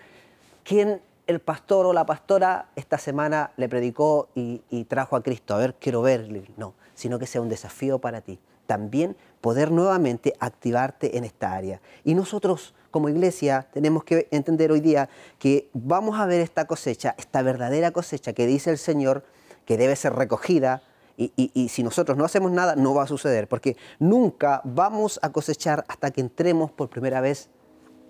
¿quién 0.64 1.02
el 1.28 1.40
pastor 1.40 1.86
o 1.86 1.94
la 1.94 2.06
pastora 2.06 2.70
esta 2.76 2.98
semana 2.98 3.52
le 3.58 3.70
predicó 3.70 4.30
y, 4.36 4.62
trajo 4.86 5.16
a 5.16 5.24
Cristo? 5.24 5.56
A 5.56 5.58
ver, 5.58 5.76
quiero 5.76 6.02
verle. 6.02 6.52
No, 6.58 6.74
sino 6.94 7.20
que 7.20 7.28
sea 7.28 7.42
un 7.42 7.50
desafío 7.50 8.00
para 8.00 8.22
ti. 8.22 8.40
También 8.66 9.16
poder 9.42 9.72
nuevamente 9.72 10.34
activarte 10.40 11.18
en 11.18 11.24
esta 11.24 11.54
área. 11.54 11.82
Y 12.04 12.16
nosotros 12.16 12.74
como 12.92 13.10
iglesia 13.10 13.68
tenemos 13.74 14.04
que 14.04 14.28
entender 14.32 14.72
hoy 14.72 14.80
día 14.80 15.10
que 15.40 15.70
vamos 15.74 16.20
a 16.20 16.26
ver 16.26 16.42
esta 16.42 16.66
cosecha, 16.66 17.16
esta 17.18 17.42
verdadera 17.42 17.92
cosecha 17.92 18.34
que 18.34 18.46
dice 18.46 18.70
el 18.70 18.78
Señor, 18.78 19.24
que 19.66 19.78
debe 19.78 19.96
ser 19.96 20.14
recogida, 20.14 20.84
y, 21.16 21.70
si 21.70 21.84
nosotros 21.84 22.18
no 22.18 22.26
hacemos 22.26 22.52
nada, 22.52 22.76
no 22.76 22.96
va 22.96 23.04
a 23.04 23.08
suceder, 23.08 23.48
porque 23.48 23.78
nunca 24.00 24.62
vamos 24.64 25.20
a 25.22 25.32
cosechar 25.32 25.86
hasta 25.88 26.10
que 26.12 26.22
entremos 26.22 26.72
por 26.72 26.90
primera 26.90 27.22
vez 27.22 27.50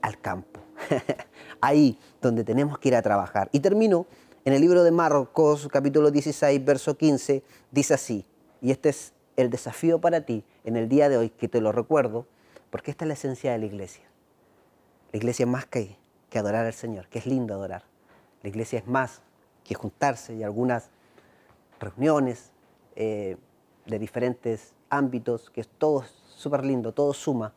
al 0.01 0.19
campo. 0.19 0.52
Ahí 1.61 1.97
donde 2.21 2.43
tenemos 2.43 2.77
que 2.79 2.89
ir 2.89 2.95
a 2.95 3.01
trabajar. 3.01 3.49
Y 3.51 3.59
termino 3.59 4.05
en 4.45 4.53
el 4.53 4.61
libro 4.61 4.83
de 4.83 4.91
Marcos, 4.91 5.67
capítulo 5.71 6.11
16, 6.11 6.63
verso 6.63 6.97
15, 6.97 7.43
dice 7.71 7.93
así, 7.93 8.25
y 8.61 8.71
este 8.71 8.89
es 8.89 9.13
el 9.35 9.49
desafío 9.49 9.99
para 9.99 10.21
ti 10.21 10.43
en 10.63 10.75
el 10.75 10.89
día 10.89 11.09
de 11.09 11.17
hoy, 11.17 11.29
que 11.29 11.47
te 11.47 11.61
lo 11.61 11.71
recuerdo, 11.71 12.25
porque 12.69 12.91
esta 12.91 13.05
es 13.05 13.07
la 13.07 13.13
esencia 13.13 13.51
de 13.51 13.59
la 13.59 13.65
iglesia. 13.65 14.05
La 15.11 15.17
iglesia 15.17 15.43
es 15.43 15.49
más 15.49 15.65
que, 15.65 15.97
que 16.29 16.39
adorar 16.39 16.65
al 16.65 16.73
Señor, 16.73 17.07
que 17.07 17.19
es 17.19 17.25
lindo 17.25 17.53
adorar. 17.53 17.83
La 18.41 18.49
iglesia 18.49 18.79
es 18.79 18.87
más 18.87 19.21
que 19.63 19.75
juntarse 19.75 20.35
y 20.35 20.43
algunas 20.43 20.89
reuniones, 21.79 22.51
eh, 22.95 23.37
de 23.85 23.99
diferentes 23.99 24.73
ámbitos, 24.89 25.49
que 25.49 25.61
es 25.61 25.67
todo 25.77 26.05
súper 26.35 26.65
lindo, 26.65 26.93
todo 26.93 27.13
suma, 27.13 27.53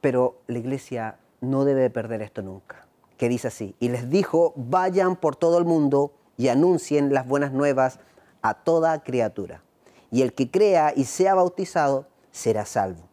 pero 0.00 0.38
la 0.46 0.58
iglesia 0.58 1.18
no 1.44 1.64
debe 1.64 1.90
perder 1.90 2.22
esto 2.22 2.42
nunca, 2.42 2.86
que 3.16 3.28
dice 3.28 3.48
así, 3.48 3.74
y 3.80 3.88
les 3.88 4.10
dijo, 4.10 4.52
vayan 4.56 5.16
por 5.16 5.36
todo 5.36 5.58
el 5.58 5.64
mundo 5.64 6.12
y 6.36 6.48
anuncien 6.48 7.12
las 7.12 7.26
buenas 7.26 7.52
nuevas 7.52 8.00
a 8.42 8.54
toda 8.54 9.02
criatura, 9.02 9.62
y 10.10 10.22
el 10.22 10.32
que 10.32 10.50
crea 10.50 10.92
y 10.94 11.04
sea 11.04 11.34
bautizado 11.34 12.06
será 12.32 12.66
salvo, 12.66 13.08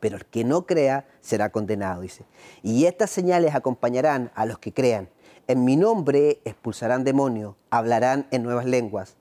pero 0.00 0.16
el 0.16 0.26
que 0.26 0.44
no 0.44 0.66
crea 0.66 1.06
será 1.20 1.50
condenado, 1.50 2.02
dice, 2.02 2.24
y 2.62 2.86
estas 2.86 3.10
señales 3.10 3.54
acompañarán 3.54 4.30
a 4.34 4.46
los 4.46 4.58
que 4.58 4.72
crean, 4.72 5.08
en 5.46 5.64
mi 5.64 5.76
nombre 5.76 6.40
expulsarán 6.44 7.04
demonios, 7.04 7.54
hablarán 7.70 8.26
en 8.30 8.42
nuevas 8.42 8.64
lenguas, 8.64 9.16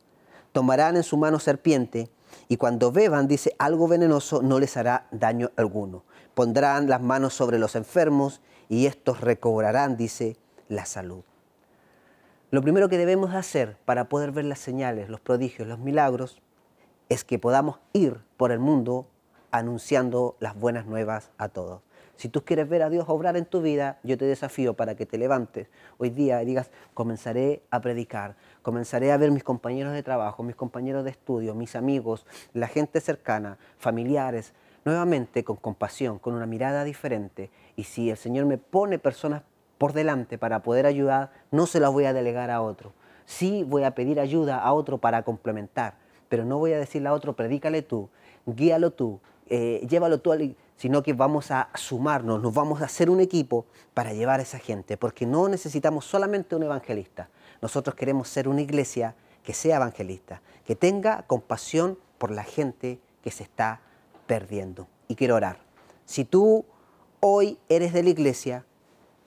tomarán 0.54 0.96
en 0.96 1.04
su 1.04 1.18
mano 1.18 1.40
serpiente 1.40 2.10
y 2.48 2.58
cuando 2.58 2.92
beban, 2.92 3.28
dice, 3.28 3.56
algo 3.60 3.88
venenoso 3.88 4.42
no 4.42 4.60
les 4.60 4.78
hará 4.78 5.08
daño 5.12 5.52
alguno. 5.58 6.04
Pondrán 6.34 6.90
las 6.90 7.02
manos 7.02 7.34
sobre 7.34 7.60
los 7.60 7.76
enfermos 7.76 8.42
y 8.70 8.86
estos 8.86 9.22
recobrarán, 9.22 9.98
dice, 9.98 10.38
la 10.68 10.86
salud. 10.86 11.24
Lo 12.52 12.62
primero 12.62 12.90
que 12.90 12.98
debemos 12.98 13.34
hacer 13.34 13.78
para 13.86 14.10
poder 14.10 14.32
ver 14.32 14.46
las 14.46 14.60
señales, 14.60 15.10
los 15.10 15.20
prodigios, 15.20 15.68
los 15.68 15.80
milagros, 15.80 16.42
es 17.10 17.24
que 17.24 17.40
podamos 17.40 17.80
ir 17.94 18.22
por 18.38 18.52
el 18.52 18.60
mundo 18.60 19.08
anunciando 19.52 20.36
las 20.40 20.56
buenas 20.56 20.86
nuevas 20.86 21.32
a 21.38 21.50
todos. 21.50 21.82
Si 22.16 22.30
tú 22.30 22.44
quieres 22.46 22.70
ver 22.70 22.84
a 22.84 22.90
Dios 22.90 23.06
obrar 23.08 23.38
en 23.38 23.46
tu 23.46 23.62
vida, 23.62 24.00
yo 24.04 24.18
te 24.18 24.26
desafío 24.26 24.76
para 24.76 24.96
que 24.96 25.06
te 25.06 25.18
levantes 25.18 25.68
hoy 25.98 26.10
día 26.10 26.42
y 26.42 26.46
digas, 26.46 26.72
comenzaré 26.94 27.64
a 27.70 27.82
predicar, 27.82 28.36
comenzaré 28.62 29.12
a 29.12 29.18
ver 29.18 29.32
mis 29.32 29.44
compañeros 29.44 29.94
de 29.94 30.04
trabajo, 30.04 30.44
mis 30.44 30.56
compañeros 30.56 31.04
de 31.04 31.12
estudio, 31.12 31.56
mis 31.56 31.76
amigos, 31.76 32.26
la 32.54 32.68
gente 32.68 33.02
cercana, 33.02 33.58
familiares, 33.78 34.54
nuevamente 34.86 35.44
con 35.44 35.56
compasión, 35.56 36.20
con 36.20 36.34
una 36.34 36.46
mirada 36.46 36.84
diferente. 36.84 37.50
Y 37.76 37.86
si 37.86 38.10
el 38.10 38.18
Señor 38.18 38.46
me 38.46 38.58
pone 38.58 39.00
personas 39.00 39.44
por 39.78 39.94
delante 39.94 40.38
para 40.38 40.64
poder 40.64 40.86
ayudar, 40.86 41.32
no 41.52 41.66
se 41.66 41.80
las 41.80 41.92
voy 41.92 42.06
a 42.06 42.14
delegar 42.14 42.52
a 42.52 42.62
otro. 42.62 42.94
Sí 43.26 43.64
voy 43.64 43.84
a 43.84 43.96
pedir 43.96 44.20
ayuda 44.20 44.60
a 44.60 44.74
otro 44.74 44.98
para 44.98 45.24
complementar, 45.24 45.96
pero 46.30 46.46
no 46.46 46.58
voy 46.58 46.74
a 46.74 46.78
decirle 46.78 47.10
a 47.10 47.14
otro, 47.14 47.36
predícale 47.36 47.82
tú, 47.82 48.10
guíalo 48.46 48.92
tú, 48.92 49.20
eh, 49.48 49.86
llévalo 49.90 50.20
tú 50.20 50.32
sino 50.76 51.04
que 51.04 51.14
vamos 51.14 51.52
a 51.52 51.70
sumarnos, 51.76 52.42
nos 52.42 52.54
vamos 52.54 52.82
a 52.82 52.86
hacer 52.86 53.10
un 53.10 53.20
equipo 53.20 53.66
para 53.94 54.14
llevar 54.14 54.40
a 54.40 54.44
esa 54.44 54.60
gente, 54.60 54.98
porque 54.98 55.26
no 55.26 55.48
necesitamos 55.48 56.06
solamente 56.06 56.56
un 56.56 56.64
evangelista, 56.64 57.30
nosotros 57.62 57.96
queremos 57.96 58.28
ser 58.28 58.48
una 58.48 58.62
iglesia 58.62 59.16
que 59.44 59.54
sea 59.54 59.78
evangelista, 59.78 60.42
que 60.66 60.76
tenga 60.76 61.24
compasión 61.24 61.98
por 62.18 62.32
la 62.32 62.44
gente 62.44 63.00
que 63.22 63.32
se 63.32 63.44
está 63.44 63.82
perdiendo. 64.28 64.88
Y 65.08 65.16
quiero 65.16 65.36
orar. 65.36 65.58
Si 66.06 66.26
tú 66.26 66.66
hoy 67.20 67.58
eres 67.70 67.94
de 67.94 68.04
la 68.04 68.10
iglesia, 68.10 68.66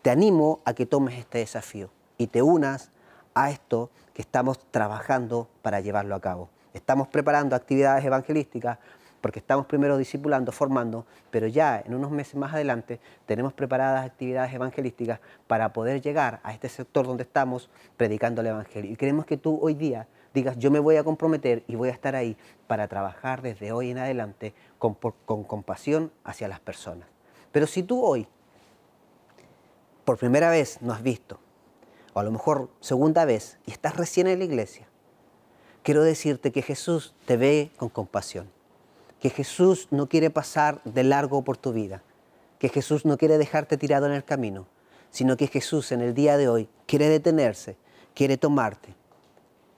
te 0.02 0.10
animo 0.10 0.60
a 0.64 0.74
que 0.74 0.86
tomes 0.86 1.18
este 1.18 1.38
desafío 1.38 1.90
y 2.18 2.28
te 2.28 2.42
unas 2.42 2.90
a 3.34 3.50
esto 3.50 3.90
que 4.14 4.22
estamos 4.22 4.58
trabajando 4.70 5.48
para 5.62 5.80
llevarlo 5.80 6.14
a 6.14 6.20
cabo. 6.20 6.48
Estamos 6.74 7.08
preparando 7.08 7.56
actividades 7.56 8.04
evangelísticas 8.04 8.78
porque 9.20 9.40
estamos 9.40 9.66
primero 9.66 9.96
discipulando, 9.96 10.52
formando, 10.52 11.04
pero 11.30 11.46
ya 11.46 11.82
en 11.84 11.94
unos 11.94 12.10
meses 12.10 12.36
más 12.36 12.54
adelante 12.54 13.00
tenemos 13.26 13.52
preparadas 13.52 14.06
actividades 14.06 14.54
evangelísticas 14.54 15.20
para 15.46 15.72
poder 15.72 16.00
llegar 16.00 16.38
a 16.44 16.52
este 16.52 16.68
sector 16.68 17.06
donde 17.06 17.24
estamos 17.24 17.68
predicando 17.96 18.40
el 18.40 18.48
Evangelio. 18.48 18.92
Y 18.92 18.96
queremos 18.96 19.26
que 19.26 19.36
tú 19.36 19.58
hoy 19.60 19.74
día 19.74 20.06
digas, 20.36 20.56
yo 20.58 20.70
me 20.70 20.78
voy 20.78 20.96
a 20.96 21.04
comprometer 21.04 21.64
y 21.66 21.74
voy 21.74 21.88
a 21.88 21.92
estar 21.92 22.14
ahí 22.14 22.36
para 22.68 22.86
trabajar 22.86 23.42
desde 23.42 23.72
hoy 23.72 23.90
en 23.90 23.98
adelante 23.98 24.54
con, 24.78 24.94
con 24.94 25.42
compasión 25.42 26.12
hacia 26.24 26.46
las 26.46 26.60
personas. 26.60 27.08
Pero 27.50 27.66
si 27.66 27.82
tú 27.82 28.04
hoy, 28.04 28.28
por 30.04 30.18
primera 30.18 30.50
vez, 30.50 30.80
no 30.80 30.92
has 30.92 31.02
visto, 31.02 31.40
o 32.14 32.20
a 32.20 32.22
lo 32.22 32.30
mejor 32.30 32.70
segunda 32.80 33.24
vez, 33.24 33.58
y 33.66 33.72
estás 33.72 33.96
recién 33.96 34.28
en 34.28 34.38
la 34.38 34.44
iglesia, 34.44 34.86
quiero 35.82 36.04
decirte 36.04 36.52
que 36.52 36.62
Jesús 36.62 37.14
te 37.26 37.36
ve 37.36 37.70
con 37.76 37.88
compasión 37.88 38.54
que 39.20 39.30
Jesús 39.30 39.88
no 39.90 40.08
quiere 40.08 40.30
pasar 40.30 40.80
de 40.84 41.02
largo 41.02 41.42
por 41.42 41.56
tu 41.56 41.72
vida, 41.72 42.02
que 42.58 42.68
Jesús 42.68 43.04
no 43.04 43.16
quiere 43.16 43.38
dejarte 43.38 43.76
tirado 43.76 44.06
en 44.06 44.12
el 44.12 44.24
camino, 44.24 44.66
sino 45.10 45.36
que 45.36 45.46
Jesús 45.46 45.92
en 45.92 46.00
el 46.00 46.14
día 46.14 46.36
de 46.36 46.48
hoy 46.48 46.68
quiere 46.86 47.08
detenerse, 47.08 47.76
quiere 48.14 48.36
tomarte 48.36 48.94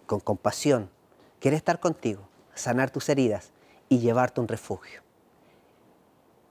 con 0.09 0.19
compasión, 0.19 0.91
quiere 1.39 1.57
estar 1.57 1.79
contigo, 1.79 2.23
sanar 2.55 2.91
tus 2.91 3.09
heridas 3.09 3.53
y 3.89 4.01
llevarte 4.01 4.41
un 4.41 4.49
refugio. 4.49 5.03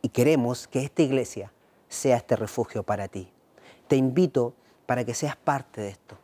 Y 0.02 0.10
queremos 0.10 0.70
que 0.70 0.84
esta 0.84 1.02
iglesia 1.02 1.52
sea 1.90 2.16
este 2.16 2.38
refugio 2.38 2.84
para 2.84 3.10
ti. 3.10 3.30
Te 3.90 3.98
invito 3.98 4.54
para 4.86 5.04
que 5.04 5.14
seas 5.14 5.36
parte 5.36 5.82
de 5.82 5.90
esto. 5.90 6.18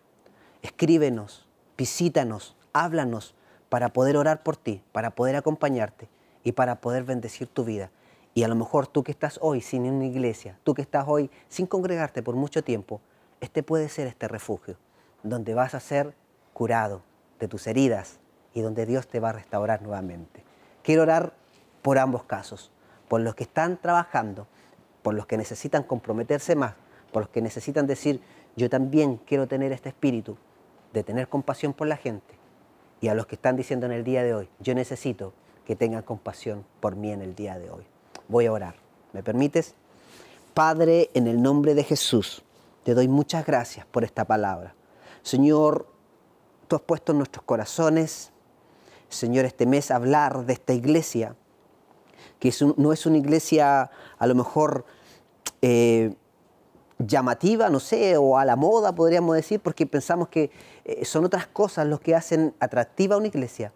Escríbenos, 0.61 1.45
visítanos, 1.77 2.55
háblanos 2.71 3.35
para 3.67 3.89
poder 3.89 4.15
orar 4.15 4.43
por 4.43 4.55
ti, 4.55 4.81
para 4.91 5.09
poder 5.09 5.35
acompañarte 5.35 6.07
y 6.43 6.53
para 6.53 6.79
poder 6.79 7.03
bendecir 7.03 7.47
tu 7.47 7.65
vida. 7.65 7.89
Y 8.35 8.43
a 8.43 8.47
lo 8.47 8.55
mejor 8.55 8.87
tú 8.87 9.03
que 9.03 9.11
estás 9.11 9.39
hoy 9.41 9.61
sin 9.61 9.85
una 9.85 10.05
iglesia, 10.05 10.59
tú 10.63 10.73
que 10.73 10.83
estás 10.83 11.05
hoy 11.07 11.31
sin 11.49 11.65
congregarte 11.65 12.21
por 12.21 12.35
mucho 12.35 12.63
tiempo, 12.63 13.01
este 13.41 13.63
puede 13.63 13.89
ser 13.89 14.07
este 14.07 14.27
refugio, 14.27 14.77
donde 15.23 15.55
vas 15.55 15.73
a 15.73 15.79
ser 15.79 16.15
curado 16.53 17.01
de 17.43 17.49
tus 17.49 17.67
heridas 17.67 18.19
y 18.53 18.61
donde 18.61 18.85
Dios 18.85 19.07
te 19.07 19.19
va 19.19 19.29
a 19.29 19.33
restaurar 19.33 19.81
nuevamente. 19.81 20.43
Quiero 20.81 21.01
orar 21.01 21.33
por 21.81 21.97
ambos 21.97 22.23
casos, 22.23 22.71
por 23.09 23.19
los 23.19 23.35
que 23.35 23.43
están 23.43 23.77
trabajando, 23.81 24.47
por 25.01 25.13
los 25.13 25.25
que 25.25 25.37
necesitan 25.37 25.83
comprometerse 25.83 26.55
más, 26.55 26.75
por 27.11 27.23
los 27.23 27.29
que 27.29 27.41
necesitan 27.41 27.85
decir, 27.85 28.21
yo 28.55 28.69
también 28.69 29.17
quiero 29.17 29.47
tener 29.47 29.73
este 29.73 29.89
espíritu 29.89 30.37
de 30.93 31.03
tener 31.03 31.27
compasión 31.27 31.73
por 31.73 31.87
la 31.87 31.97
gente, 31.97 32.35
y 33.01 33.09
a 33.09 33.13
los 33.13 33.25
que 33.25 33.35
están 33.35 33.57
diciendo 33.57 33.85
en 33.85 33.91
el 33.91 34.05
día 34.05 34.23
de 34.23 34.33
hoy, 34.33 34.49
yo 34.59 34.73
necesito 34.73 35.33
que 35.65 35.75
tenga 35.75 36.03
compasión 36.03 36.63
por 36.79 36.95
mí 36.95 37.11
en 37.11 37.21
el 37.21 37.35
día 37.35 37.59
de 37.59 37.69
hoy. 37.69 37.83
Voy 38.29 38.45
a 38.45 38.53
orar. 38.53 38.75
¿Me 39.11 39.21
permites? 39.21 39.75
Padre, 40.53 41.09
en 41.13 41.27
el 41.27 41.41
nombre 41.41 41.75
de 41.75 41.83
Jesús, 41.83 42.43
te 42.83 42.93
doy 42.93 43.09
muchas 43.09 43.45
gracias 43.45 43.85
por 43.87 44.05
esta 44.05 44.23
palabra. 44.23 44.75
Señor, 45.21 45.92
has 46.75 46.81
puesto 46.81 47.11
en 47.11 47.19
nuestros 47.19 47.43
corazones, 47.45 48.31
Señor, 49.09 49.45
este 49.45 49.65
mes 49.65 49.91
hablar 49.91 50.45
de 50.45 50.53
esta 50.53 50.73
iglesia, 50.73 51.35
que 52.39 52.53
no 52.77 52.91
es 52.91 53.05
una 53.05 53.17
iglesia 53.17 53.91
a 54.17 54.27
lo 54.27 54.35
mejor 54.35 54.85
eh, 55.61 56.15
llamativa, 56.99 57.69
no 57.69 57.79
sé, 57.79 58.17
o 58.17 58.37
a 58.37 58.45
la 58.45 58.55
moda 58.55 58.93
podríamos 58.93 59.35
decir, 59.35 59.59
porque 59.59 59.85
pensamos 59.85 60.27
que 60.29 60.51
eh, 60.85 61.05
son 61.05 61.25
otras 61.25 61.47
cosas 61.47 61.87
los 61.87 61.99
que 61.99 62.15
hacen 62.15 62.53
atractiva 62.59 63.15
a 63.15 63.17
una 63.17 63.27
iglesia. 63.27 63.71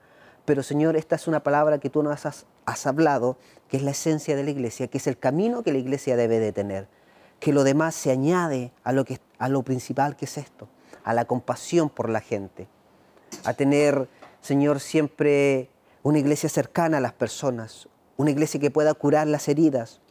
Pero 0.46 0.64
Señor, 0.64 0.96
esta 0.96 1.16
es 1.16 1.28
una 1.28 1.44
palabra 1.44 1.78
que 1.78 1.90
tú 1.90 2.04
nos 2.04 2.26
has, 2.26 2.46
hablado, 2.86 3.38
que 3.68 3.78
es 3.78 3.84
la 3.84 3.92
esencia 3.92 4.36
de 4.36 4.44
la 4.44 4.52
iglesia, 4.52 4.88
que 4.88 4.98
es 4.98 5.08
el 5.08 5.18
camino 5.18 5.64
que 5.64 5.72
la 5.72 5.78
iglesia 5.78 6.16
debe 6.16 6.40
de 6.40 6.54
tener, 6.54 6.88
que 7.40 7.54
lo 7.54 7.64
demás 7.64 7.96
se 7.96 8.12
añade 8.12 8.72
a 8.84 8.94
lo, 8.94 9.04
que, 9.04 9.20
a 9.40 9.50
lo 9.50 9.64
principal 9.64 10.16
que 10.16 10.26
es 10.26 10.38
esto, 10.38 10.70
a 11.04 11.14
la 11.14 11.26
compasión 11.26 11.90
por 11.90 12.10
la 12.10 12.22
gente, 12.22 12.68
a 13.44 13.54
tener, 13.54 14.08
Señor, 14.42 14.80
siempre 14.80 15.70
una 16.04 16.20
iglesia 16.20 16.50
cercana 16.50 16.98
a 16.98 17.02
las 17.02 17.14
personas, 17.14 17.88
una 18.18 18.32
iglesia 18.32 18.60
que 18.60 18.72
pueda 18.72 18.94
curar 18.94 19.28
las 19.28 19.48
heridas, 19.48 20.02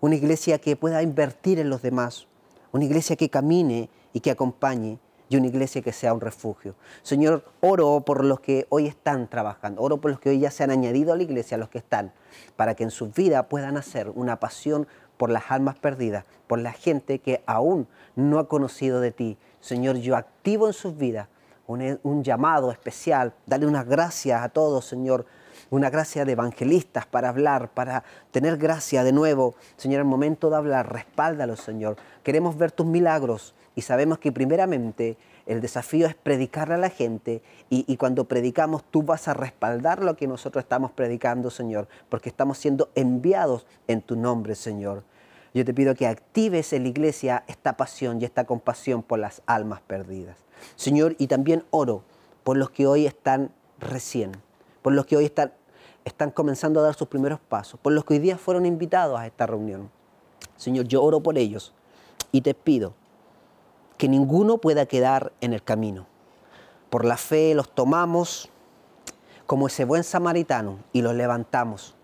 una 0.00 0.16
iglesia 0.16 0.58
que 0.58 0.76
pueda 0.76 1.02
invertir 1.02 1.58
en 1.58 1.70
los 1.70 1.82
demás, 1.82 2.26
una 2.72 2.84
iglesia 2.84 3.16
que 3.16 3.30
camine 3.30 3.88
y 4.12 4.20
que 4.20 4.30
acompañe, 4.30 4.98
y 5.32 5.36
una 5.36 5.46
iglesia 5.46 5.80
que 5.80 5.92
sea 5.92 6.12
un 6.12 6.20
refugio. 6.20 6.74
Señor, 7.02 7.44
oro 7.60 8.02
por 8.04 8.22
los 8.22 8.40
que 8.40 8.66
hoy 8.68 8.86
están 8.86 9.30
trabajando, 9.30 9.80
oro 9.80 9.98
por 9.98 10.10
los 10.10 10.20
que 10.20 10.28
hoy 10.28 10.40
ya 10.40 10.50
se 10.50 10.62
han 10.62 10.70
añadido 10.70 11.12
a 11.12 11.16
la 11.16 11.22
iglesia, 11.22 11.56
los 11.56 11.70
que 11.70 11.78
están, 11.78 12.12
para 12.54 12.74
que 12.74 12.84
en 12.84 12.90
su 12.90 13.10
vida 13.10 13.48
puedan 13.48 13.78
hacer 13.78 14.10
una 14.10 14.38
pasión 14.40 14.86
por 15.16 15.30
las 15.30 15.50
almas 15.50 15.78
perdidas, 15.78 16.26
por 16.46 16.58
la 16.58 16.72
gente 16.72 17.18
que 17.18 17.42
aún 17.46 17.88
no 18.14 18.38
ha 18.38 18.46
conocido 18.46 19.00
de 19.00 19.10
ti. 19.10 19.38
Señor, 19.60 19.96
yo 19.96 20.16
activo 20.16 20.66
en 20.66 20.74
sus 20.74 20.98
vidas 20.98 21.28
un, 21.66 21.98
un 22.02 22.24
llamado 22.24 22.70
especial, 22.70 23.32
dale 23.46 23.66
unas 23.66 23.86
gracias 23.86 24.42
a 24.42 24.48
todos, 24.48 24.84
Señor, 24.84 25.26
una 25.70 25.90
gracia 25.90 26.24
de 26.24 26.32
evangelistas 26.32 27.06
para 27.06 27.30
hablar, 27.30 27.70
para 27.70 28.04
tener 28.30 28.58
gracia 28.58 29.04
de 29.04 29.12
nuevo. 29.12 29.54
Señor, 29.76 30.00
el 30.00 30.06
momento 30.06 30.50
de 30.50 30.56
hablar, 30.56 30.92
respáldalo, 30.92 31.56
Señor. 31.56 31.96
Queremos 32.22 32.58
ver 32.58 32.72
tus 32.72 32.86
milagros 32.86 33.54
y 33.74 33.82
sabemos 33.82 34.18
que 34.18 34.32
primeramente 34.32 35.16
el 35.46 35.60
desafío 35.60 36.06
es 36.06 36.14
predicarle 36.14 36.74
a 36.74 36.78
la 36.78 36.90
gente 36.90 37.42
y, 37.68 37.96
cuando 37.96 38.24
predicamos 38.24 38.84
tú 38.84 39.02
vas 39.02 39.28
a 39.28 39.34
respaldar 39.34 40.02
lo 40.02 40.14
que 40.14 40.26
nosotros 40.26 40.62
estamos 40.62 40.92
predicando, 40.92 41.50
Señor, 41.50 41.88
porque 42.08 42.28
estamos 42.28 42.58
siendo 42.58 42.90
enviados 42.94 43.66
en 43.88 44.02
tu 44.02 44.14
nombre, 44.14 44.54
Señor. 44.54 45.02
Yo 45.54 45.64
te 45.64 45.74
pido 45.74 45.94
que 45.94 46.06
actives 46.06 46.72
en 46.72 46.84
la 46.84 46.88
iglesia 46.88 47.44
esta 47.46 47.76
pasión 47.76 48.20
y 48.20 48.24
esta 48.24 48.44
compasión 48.44 49.02
por 49.02 49.18
las 49.18 49.42
almas 49.46 49.80
perdidas. 49.82 50.36
Señor, 50.76 51.14
y 51.18 51.26
también 51.26 51.64
oro 51.70 52.02
por 52.44 52.56
los 52.56 52.70
que 52.70 52.86
hoy 52.86 53.06
están 53.06 53.50
recién, 53.78 54.32
por 54.80 54.92
los 54.92 55.06
que 55.06 55.16
hoy 55.16 55.26
están 55.26 55.52
están 56.04 56.30
comenzando 56.30 56.80
a 56.80 56.82
dar 56.82 56.94
sus 56.94 57.08
primeros 57.08 57.40
pasos, 57.40 57.78
por 57.80 57.92
los 57.92 58.04
que 58.04 58.14
hoy 58.14 58.20
día 58.20 58.38
fueron 58.38 58.66
invitados 58.66 59.18
a 59.18 59.26
esta 59.26 59.46
reunión. 59.46 59.90
Señor, 60.56 60.86
yo 60.86 61.02
oro 61.02 61.20
por 61.20 61.38
ellos 61.38 61.72
y 62.30 62.40
te 62.40 62.54
pido 62.54 62.94
que 63.98 64.08
ninguno 64.08 64.58
pueda 64.58 64.86
quedar 64.86 65.32
en 65.40 65.52
el 65.52 65.62
camino. 65.62 66.06
Por 66.90 67.04
la 67.04 67.16
fe 67.16 67.54
los 67.54 67.70
tomamos 67.70 68.50
como 69.46 69.66
ese 69.66 69.84
buen 69.84 70.04
samaritano 70.04 70.78
y 70.92 71.02
los 71.02 71.14
levantamos. 71.14 71.94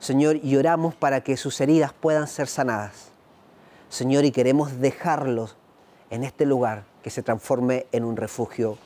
Señor, 0.00 0.40
y 0.42 0.56
oramos 0.56 0.94
para 0.94 1.20
que 1.20 1.36
sus 1.36 1.60
heridas 1.60 1.92
puedan 1.92 2.26
ser 2.26 2.48
sanadas. 2.48 3.10
Señor, 3.90 4.24
y 4.24 4.30
queremos 4.30 4.80
dejarlos 4.80 5.56
en 6.08 6.24
este 6.24 6.46
lugar 6.46 6.84
que 7.02 7.10
se 7.10 7.22
transforme 7.22 7.86
en 7.92 8.04
un 8.04 8.16
refugio 8.16 8.78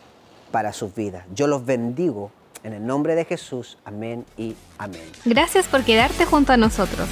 para 0.50 0.72
sus 0.72 0.94
vidas. 0.94 1.24
Yo 1.32 1.46
los 1.46 1.64
bendigo 1.64 2.30
en 2.64 2.72
el 2.72 2.84
nombre 2.84 3.14
de 3.14 3.24
Jesús, 3.24 3.78
amén 3.84 4.24
y 4.36 4.56
amén. 4.78 5.02
Gracias 5.24 5.66
por 5.66 5.84
quedarte 5.84 6.24
junto 6.24 6.52
a 6.52 6.56
nosotros. 6.56 7.08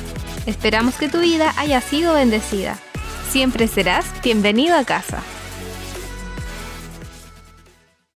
Esperamos 0.46 0.96
que 0.96 1.08
tu 1.08 1.20
vida 1.20 1.52
haya 1.56 1.80
sido 1.80 2.14
bendecida. 2.14 2.78
Siempre 3.30 3.68
serás 3.68 4.04
bienvenido 4.22 4.76
a 4.76 4.84
casa. 4.84 5.22